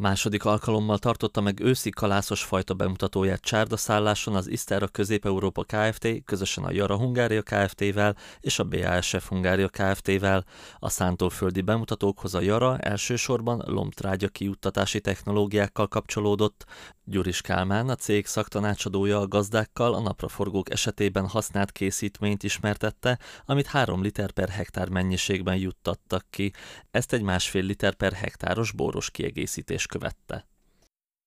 Második 0.03 0.45
alkalommal 0.45 0.99
tartotta 0.99 1.41
meg 1.41 1.61
őszi 1.61 1.91
kalászos 1.91 2.43
fajta 2.43 2.75
bemutatóját 2.75 3.41
Csárdaszálláson 3.41 4.35
az 4.35 4.47
Isztára 4.47 4.89
Közép-Európa 4.89 5.65
Kft. 5.65 6.09
közösen 6.25 6.65
a 6.65 6.73
Jara 6.73 6.97
Hungária 6.97 7.43
Kft-vel 7.43 8.17
és 8.41 8.59
a 8.59 8.65
BASF 8.65 9.29
Hungária 9.29 9.69
Kft-vel. 9.69 10.45
A 10.79 10.89
szántóföldi 10.89 11.61
bemutatókhoz 11.61 12.35
a 12.35 12.41
Jara 12.41 12.79
elsősorban 12.79 13.63
lombtrágya 13.67 14.29
kiuttatási 14.29 15.01
technológiákkal 15.01 15.89
kapcsolódott. 15.89 16.65
Gyuris 17.05 17.41
Kálmán, 17.41 17.89
a 17.89 17.95
cég 17.95 18.27
szaktanácsadója 18.27 19.19
a 19.21 19.27
gazdákkal 19.27 19.95
a 19.95 20.01
napraforgók 20.01 20.71
esetében 20.71 21.29
használt 21.29 21.73
készítményt 21.73 22.43
ismertette, 22.43 23.19
amit 23.45 23.67
3 23.67 24.03
liter 24.03 24.31
per 24.31 24.49
hektár 24.49 24.89
mennyiségben 24.89 25.57
juttattak 25.57 26.27
ki. 26.31 26.53
Ezt 26.91 27.13
egy 27.13 27.23
másfél 27.23 27.63
liter 27.63 27.95
per 27.95 28.13
hektáros 28.13 28.73
bóros 28.73 29.11
kiegészítés 29.11 29.86
követte. 29.87 30.47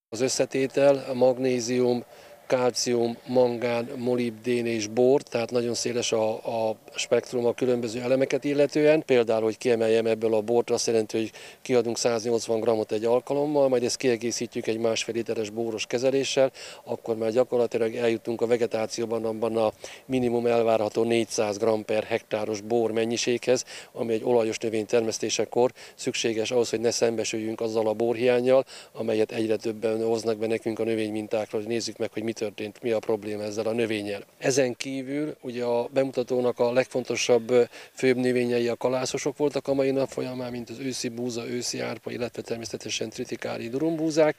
Az 0.09 0.21
összetétel, 0.21 0.97
a 1.09 1.13
magnézium, 1.13 2.03
kálcium, 2.49 3.17
mangán, 3.27 3.89
molibdén 3.95 4.65
és 4.65 4.87
bor, 4.87 5.21
tehát 5.21 5.51
nagyon 5.51 5.73
széles 5.73 6.11
a, 6.11 6.29
a 6.69 6.75
spektrum 6.95 7.45
a 7.45 7.53
különböző 7.53 8.01
elemeket 8.01 8.43
illetően. 8.43 9.03
Például, 9.05 9.43
hogy 9.43 9.57
kiemeljem 9.57 10.05
ebből 10.05 10.33
a 10.33 10.41
bort, 10.41 10.69
azt 10.69 10.87
jelenti, 10.87 11.17
hogy 11.17 11.31
kiadunk 11.61 11.97
180 11.97 12.59
grammot 12.59 12.91
egy 12.91 13.05
alkalommal, 13.05 13.67
majd 13.67 13.83
ezt 13.83 13.97
kiegészítjük 13.97 14.67
egy 14.67 14.77
másfél 14.77 15.15
literes 15.15 15.49
bóros 15.49 15.85
kezeléssel, 15.85 16.51
akkor 16.83 17.17
már 17.17 17.31
gyakorlatilag 17.31 17.95
eljutunk 17.95 18.41
a 18.41 18.47
vegetációban 18.47 19.25
abban 19.25 19.57
a 19.57 19.71
minimum 20.05 20.45
elvárható 20.45 21.03
400 21.03 21.57
gram 21.57 21.85
per 21.85 22.03
hektáros 22.03 22.61
bor 22.61 22.91
mennyiséghez, 22.91 23.65
ami 23.91 24.13
egy 24.13 24.23
olajos 24.23 24.57
növény 24.57 24.85
termesztésekor 24.85 25.71
szükséges 25.95 26.51
ahhoz, 26.51 26.69
hogy 26.69 26.79
ne 26.79 26.91
szembesüljünk 26.91 27.61
azzal 27.61 27.87
a 27.87 27.93
borhiányjal, 27.93 28.65
amelyet 28.91 29.31
egyre 29.31 29.55
többen 29.55 30.05
hoznak 30.05 30.37
be 30.37 30.47
nekünk 30.47 30.79
a 30.79 30.83
növénymintákra, 30.83 31.57
hogy 31.57 31.67
nézzük 31.67 31.97
meg, 31.97 32.09
hogy 32.13 32.23
mit 32.23 32.37
történt, 32.39 32.81
mi 32.81 32.91
a 32.91 32.99
probléma 32.99 33.43
ezzel 33.43 33.65
a 33.65 33.73
növényel. 33.73 34.23
Ezen 34.37 34.75
kívül 34.75 35.35
ugye 35.41 35.63
a 35.63 35.87
bemutatónak 35.93 36.59
a 36.59 36.71
legfontosabb 36.71 37.69
főbb 37.93 38.15
növényei 38.15 38.67
a 38.67 38.75
kalászosok 38.75 39.37
voltak 39.37 39.67
a 39.67 39.73
mai 39.73 39.91
nap 39.91 40.09
folyamán, 40.09 40.51
mint 40.51 40.69
az 40.69 40.79
őszi 40.79 41.09
búza, 41.09 41.47
őszi 41.47 41.79
árpa, 41.79 42.11
illetve 42.11 42.41
természetesen 42.41 43.09
tritikári 43.09 43.69
durumbúzák. 43.69 44.37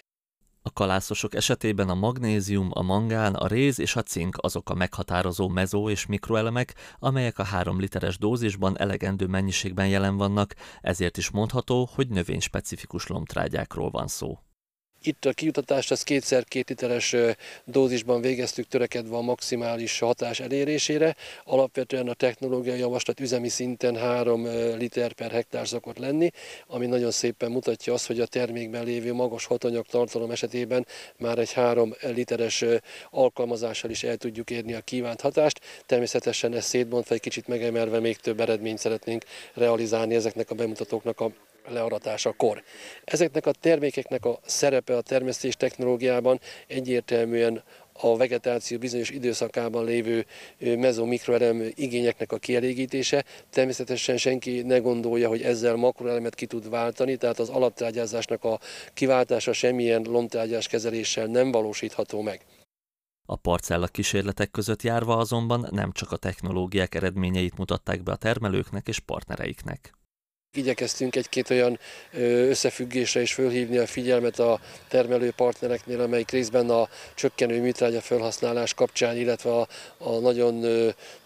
A 0.63 0.73
kalászosok 0.73 1.35
esetében 1.35 1.89
a 1.89 1.95
magnézium, 1.95 2.71
a 2.73 2.83
mangán, 2.83 3.35
a 3.35 3.47
réz 3.47 3.79
és 3.79 3.97
a 3.97 4.03
cink 4.03 4.37
azok 4.41 4.71
a 4.71 4.75
meghatározó 4.75 5.49
mezó 5.49 5.91
és 5.91 6.07
mikroelemek, 6.07 6.75
amelyek 6.99 7.39
a 7.39 7.45
3 7.45 7.81
literes 7.81 8.19
dózisban 8.19 8.79
elegendő 8.79 9.27
mennyiségben 9.27 9.89
jelen 9.89 10.17
vannak, 10.17 10.55
ezért 10.81 11.17
is 11.17 11.31
mondható, 11.31 11.89
hogy 11.95 12.09
növényspecifikus 12.09 13.07
lomtrágyákról 13.07 13.91
van 13.91 14.07
szó. 14.07 14.39
Itt 15.03 15.25
a 15.25 15.33
kijutatást 15.33 15.91
az 15.91 16.03
kétszer 16.03 16.45
két 16.45 16.69
literes 16.69 17.17
dózisban 17.65 18.21
végeztük, 18.21 18.69
törekedve 18.69 19.17
a 19.17 19.21
maximális 19.21 19.99
hatás 19.99 20.41
elérésére. 20.41 21.17
Alapvetően 21.45 22.09
a 22.09 22.15
technológiai 22.15 22.79
javaslat 22.79 23.21
üzemi 23.21 23.49
szinten 23.49 23.97
3 23.97 24.47
liter 24.77 25.13
per 25.13 25.31
hektár 25.31 25.69
szokott 25.69 25.99
lenni, 25.99 26.31
ami 26.67 26.87
nagyon 26.87 27.11
szépen 27.11 27.51
mutatja 27.51 27.93
azt, 27.93 28.07
hogy 28.07 28.21
a 28.21 28.27
termékben 28.27 28.85
lévő 28.85 29.13
magas 29.13 29.45
hatanyag 29.45 29.87
tartalom 29.87 30.31
esetében 30.31 30.87
már 31.17 31.39
egy 31.39 31.53
3 31.53 31.95
literes 32.01 32.65
alkalmazással 33.11 33.91
is 33.91 34.03
el 34.03 34.17
tudjuk 34.17 34.51
érni 34.51 34.75
a 34.75 34.81
kívánt 34.81 35.21
hatást. 35.21 35.61
Természetesen 35.87 36.55
ezt 36.55 36.69
szétbontva 36.69 37.15
egy 37.15 37.21
kicsit 37.21 37.49
megemelve 37.49 38.01
még 38.01 38.17
több 38.17 38.41
eredményt 38.41 38.79
szeretnénk 38.79 39.25
realizálni 39.55 40.15
ezeknek 40.15 40.51
a 40.51 40.55
bemutatóknak 40.55 41.21
a 41.21 41.31
learatásakor. 41.69 42.63
Ezeknek 43.05 43.47
a 43.47 43.53
termékeknek 43.53 44.25
a 44.25 44.39
szerepe 44.45 44.97
a 44.97 45.01
termesztés 45.01 45.57
technológiában 45.57 46.41
egyértelműen 46.67 47.63
a 48.03 48.17
vegetáció 48.17 48.79
bizonyos 48.79 49.11
időszakában 49.11 49.85
lévő 49.85 50.27
mezomikroelem 50.59 51.71
igényeknek 51.75 52.33
a 52.33 52.39
kielégítése. 52.39 53.25
Természetesen 53.51 54.17
senki 54.17 54.63
ne 54.63 54.79
gondolja, 54.79 55.29
hogy 55.29 55.43
ezzel 55.43 55.77
makroelemet 55.77 56.35
ki 56.35 56.47
tud 56.47 56.71
váltani, 56.71 57.17
tehát 57.17 57.39
az 57.39 57.49
alaptrágyázásnak 57.49 58.45
a 58.45 58.59
kiváltása 58.95 59.53
semmilyen 59.53 60.03
lomtrágyás 60.03 60.69
kezeléssel 60.69 61.27
nem 61.27 61.51
valósítható 61.51 62.21
meg. 62.21 62.45
A 63.27 63.37
parcella 63.37 63.87
kísérletek 63.87 64.51
között 64.51 64.83
járva 64.83 65.17
azonban 65.17 65.69
nem 65.71 65.93
csak 65.93 66.13
a 66.13 66.17
technológiák 66.17 66.95
eredményeit 66.95 67.59
mutatták 67.59 68.03
be 68.03 68.13
a 68.13 68.17
termelőknek 68.17 68.89
és 68.89 68.99
partnereiknek. 68.99 70.00
Igyekeztünk 70.55 71.17
egy-két 71.17 71.51
olyan 71.51 71.79
összefüggésre 72.49 73.21
is 73.21 73.33
fölhívni 73.33 73.77
a 73.77 73.87
figyelmet 73.87 74.39
a 74.39 74.61
termelő 74.89 75.31
partnereknél, 75.37 76.01
amelyik 76.01 76.31
részben 76.31 76.71
a 76.71 76.89
csökkenő 77.15 77.61
műtrágya 77.61 78.01
felhasználás 78.01 78.75
kapcsán, 78.75 79.17
illetve 79.17 79.53
a, 79.53 79.69
a 79.99 80.19
nagyon 80.19 80.65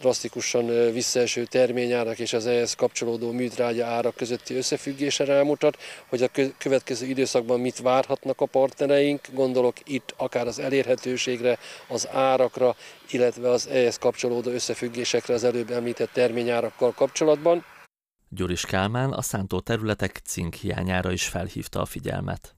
drasztikusan 0.01 0.93
visszaeső 0.93 1.45
terményárak 1.45 2.19
és 2.19 2.33
az 2.33 2.47
ehhez 2.47 2.75
kapcsolódó 2.75 3.31
műtrágya 3.31 3.87
árak 3.87 4.15
közötti 4.15 4.55
összefüggésre 4.55 5.25
rámutat, 5.25 5.77
hogy 6.09 6.23
a 6.23 6.31
következő 6.59 7.07
időszakban 7.07 7.61
mit 7.61 7.79
várhatnak 7.79 8.41
a 8.41 8.47
partnereink, 8.47 9.29
gondolok 9.33 9.77
itt 9.85 10.15
akár 10.17 10.47
az 10.47 10.59
elérhetőségre, 10.59 11.59
az 11.89 12.09
árakra, 12.13 12.77
illetve 13.11 13.51
az 13.51 13.69
ehhez 13.69 13.99
kapcsolódó 13.99 14.51
összefüggésekre 14.51 15.35
az 15.35 15.45
előbb 15.45 15.71
említett 15.71 16.13
terményárakkal 16.13 16.93
kapcsolatban. 16.93 17.65
Gyuris 18.29 18.67
Kálmán 18.67 19.13
a 19.13 19.23
szántó 19.23 19.61
területek 19.61 20.21
cink 20.25 20.55
hiányára 20.55 21.13
is 21.13 21.27
felhívta 21.27 21.81
a 21.81 21.85
figyelmet. 21.85 22.55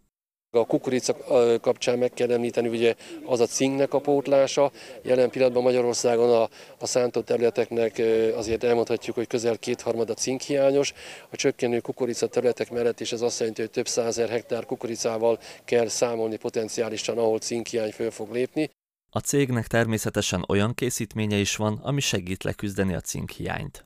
A 0.50 0.66
kukorica 0.66 1.16
kapcsán 1.60 1.98
meg 1.98 2.12
kell 2.12 2.30
említeni, 2.30 2.68
ugye 2.68 2.94
az 3.24 3.40
a 3.40 3.46
cinknek 3.46 3.94
a 3.94 4.00
pótlása. 4.00 4.72
Jelen 5.02 5.30
pillanatban 5.30 5.62
Magyarországon 5.62 6.30
a, 6.30 6.48
a 6.78 6.86
szántó 6.86 7.20
területeknek 7.20 8.02
azért 8.36 8.64
elmondhatjuk, 8.64 9.16
hogy 9.16 9.26
közel 9.26 9.58
kétharmada 9.58 10.14
cinkhiányos. 10.14 10.92
A 11.30 11.36
csökkenő 11.36 11.80
kukorica 11.80 12.26
területek 12.26 12.70
mellett 12.70 13.00
is 13.00 13.12
ez 13.12 13.20
azt 13.20 13.38
jelenti, 13.38 13.60
hogy 13.60 13.70
több 13.70 13.88
százer 13.88 14.28
hektár 14.28 14.64
kukoricával 14.64 15.38
kell 15.64 15.88
számolni 15.88 16.36
potenciálisan, 16.36 17.18
ahol 17.18 17.38
cinkhiány 17.38 17.92
föl 17.92 18.10
fog 18.10 18.32
lépni. 18.32 18.70
A 19.10 19.18
cégnek 19.18 19.66
természetesen 19.66 20.44
olyan 20.48 20.74
készítménye 20.74 21.36
is 21.36 21.56
van, 21.56 21.80
ami 21.82 22.00
segít 22.00 22.44
leküzdeni 22.44 22.94
a 22.94 23.00
cinkhiányt. 23.00 23.85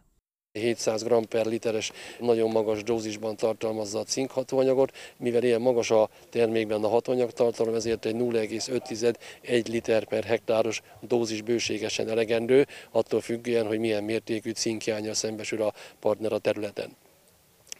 700 0.52 1.02
g 1.02 1.26
per 1.26 1.46
literes 1.46 1.92
nagyon 2.18 2.50
magas 2.50 2.82
dózisban 2.82 3.36
tartalmazza 3.36 3.98
a 3.98 4.04
cink 4.04 4.30
hatóanyagot, 4.30 4.92
mivel 5.16 5.44
ilyen 5.44 5.60
magas 5.60 5.90
a 5.90 6.08
termékben 6.30 6.84
a 6.84 6.88
hatóanyag 6.88 7.30
tartalom, 7.30 7.74
ezért 7.74 8.04
egy 8.04 8.14
0,5-1 8.14 9.68
liter 9.68 10.04
per 10.04 10.24
hektáros 10.24 10.82
dózis 11.00 11.42
bőségesen 11.42 12.08
elegendő, 12.08 12.66
attól 12.90 13.20
függően, 13.20 13.66
hogy 13.66 13.78
milyen 13.78 14.04
mértékű 14.04 14.50
cinkjányjal 14.50 15.14
szembesül 15.14 15.62
a 15.62 15.74
partner 16.00 16.32
a 16.32 16.38
területen. 16.38 16.96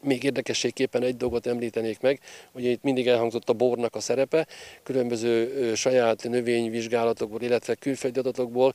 Még 0.02 0.22
érdekességképpen 0.22 1.02
egy 1.02 1.16
dolgot 1.16 1.46
említenék 1.46 2.00
meg, 2.00 2.20
hogy 2.52 2.64
itt 2.64 2.82
mindig 2.82 3.06
elhangzott 3.06 3.48
a 3.48 3.52
bornak 3.52 3.94
a 3.94 4.00
szerepe, 4.00 4.46
különböző 4.82 5.74
saját 5.74 6.28
növényvizsgálatokból, 6.28 7.40
illetve 7.40 7.74
külföldi 7.74 8.18
adatokból 8.18 8.74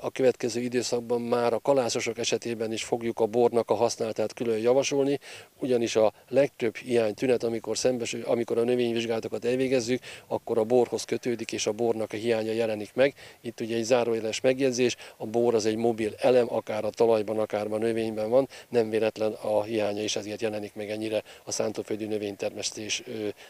a 0.00 0.10
következő 0.10 0.60
időszakban 0.60 1.20
már 1.20 1.52
a 1.52 1.58
kalászosok 1.58 2.18
esetében 2.18 2.72
is 2.72 2.84
fogjuk 2.84 3.20
a 3.20 3.26
bornak 3.26 3.70
a 3.70 3.74
használatát 3.74 4.34
külön 4.34 4.58
javasolni, 4.58 5.18
ugyanis 5.58 5.96
a 5.96 6.12
legtöbb 6.28 6.76
hiány 6.76 7.14
tünet, 7.14 7.42
amikor, 7.42 7.78
szembesül, 7.78 8.22
amikor 8.24 8.58
a 8.58 8.64
növényvizsgálatokat 8.64 9.44
elvégezzük, 9.44 10.00
akkor 10.26 10.58
a 10.58 10.64
borhoz 10.64 11.04
kötődik, 11.04 11.52
és 11.52 11.66
a 11.66 11.72
bornak 11.72 12.12
a 12.12 12.16
hiánya 12.16 12.52
jelenik 12.52 12.94
meg. 12.94 13.14
Itt 13.40 13.60
ugye 13.60 13.76
egy 13.76 13.84
zárójeles 13.84 14.40
megjegyzés, 14.40 14.96
a 15.16 15.26
bor 15.26 15.54
az 15.54 15.66
egy 15.66 15.76
mobil 15.76 16.14
elem, 16.18 16.46
akár 16.48 16.84
a 16.84 16.90
talajban, 16.90 17.38
akár 17.38 17.66
a 17.70 17.78
növényben 17.78 18.30
van, 18.30 18.48
nem 18.68 18.90
véletlen 18.90 19.32
a 19.32 19.62
hiánya 19.62 20.02
is 20.02 20.16
ezért 20.16 20.40
jelenik 20.40 20.50
jelenik 20.52 20.74
meg 20.74 20.90
ennyire 20.90 21.22
a 21.44 21.52
szántóföldi 21.52 22.06
növénytermesztés 22.06 23.02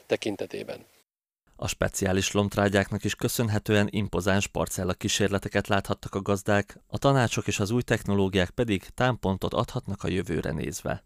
tekintetében. 0.07 0.87
A 1.57 1.69
speciális 1.69 2.33
lomtrágyáknak 2.33 3.05
is 3.05 3.15
köszönhetően 3.15 3.89
impozáns 3.91 4.47
parcella 4.47 4.93
kísérleteket 4.93 5.69
láthattak 5.69 6.15
a 6.15 6.23
gazdák, 6.23 6.79
a 6.87 6.99
tanácsok 6.99 7.47
és 7.47 7.59
az 7.59 7.71
új 7.71 7.83
technológiák 7.83 8.51
pedig 8.51 8.83
támpontot 8.95 9.55
adhatnak 9.55 10.03
a 10.03 10.09
jövőre 10.09 10.53
nézve. 10.53 11.05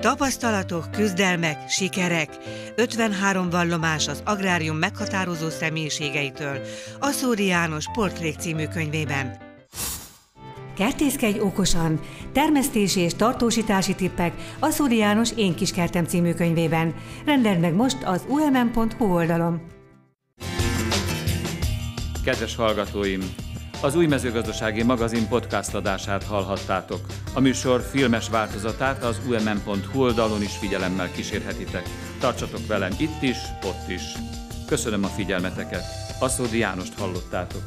Tapasztalatok, 0.00 0.90
küzdelmek, 0.90 1.68
sikerek. 1.68 2.38
53 2.76 3.50
vallomás 3.50 4.08
az 4.08 4.22
agrárium 4.24 4.76
meghatározó 4.76 5.48
személyiségeitől. 5.48 6.60
A 6.98 7.10
Szóri 7.10 7.46
János 7.46 7.84
Portrék 7.92 8.36
című 8.36 8.66
könyvében. 8.66 9.53
Kertészkedj 10.76 11.38
okosan! 11.40 12.00
Termesztési 12.32 13.00
és 13.00 13.14
tartósítási 13.14 13.94
tippek 13.94 14.32
a 14.58 14.70
Szóri 14.70 14.96
János 14.96 15.30
Én 15.36 15.54
kis 15.54 15.72
kertem 15.72 16.04
című 16.04 16.32
könyvében. 16.32 16.94
Rendeld 17.24 17.60
meg 17.60 17.74
most 17.74 17.96
az 18.04 18.24
umm.hu 18.28 19.14
oldalon. 19.14 19.62
Kedves 22.24 22.56
hallgatóim! 22.56 23.20
Az 23.82 23.96
új 23.96 24.06
mezőgazdasági 24.06 24.82
magazin 24.82 25.28
podcast 25.28 25.74
adását 25.74 26.24
hallhattátok. 26.24 27.00
A 27.34 27.40
műsor 27.40 27.80
filmes 27.80 28.28
változatát 28.28 29.04
az 29.04 29.20
umm.hu 29.28 30.00
oldalon 30.00 30.42
is 30.42 30.56
figyelemmel 30.56 31.10
kísérhetitek. 31.12 31.82
Tartsatok 32.20 32.66
velem 32.66 32.92
itt 32.98 33.22
is, 33.22 33.36
ott 33.64 33.88
is. 33.88 34.02
Köszönöm 34.66 35.04
a 35.04 35.08
figyelmeteket. 35.08 35.84
Aszódi 36.20 36.58
Jánost 36.58 36.98
hallottátok. 36.98 37.62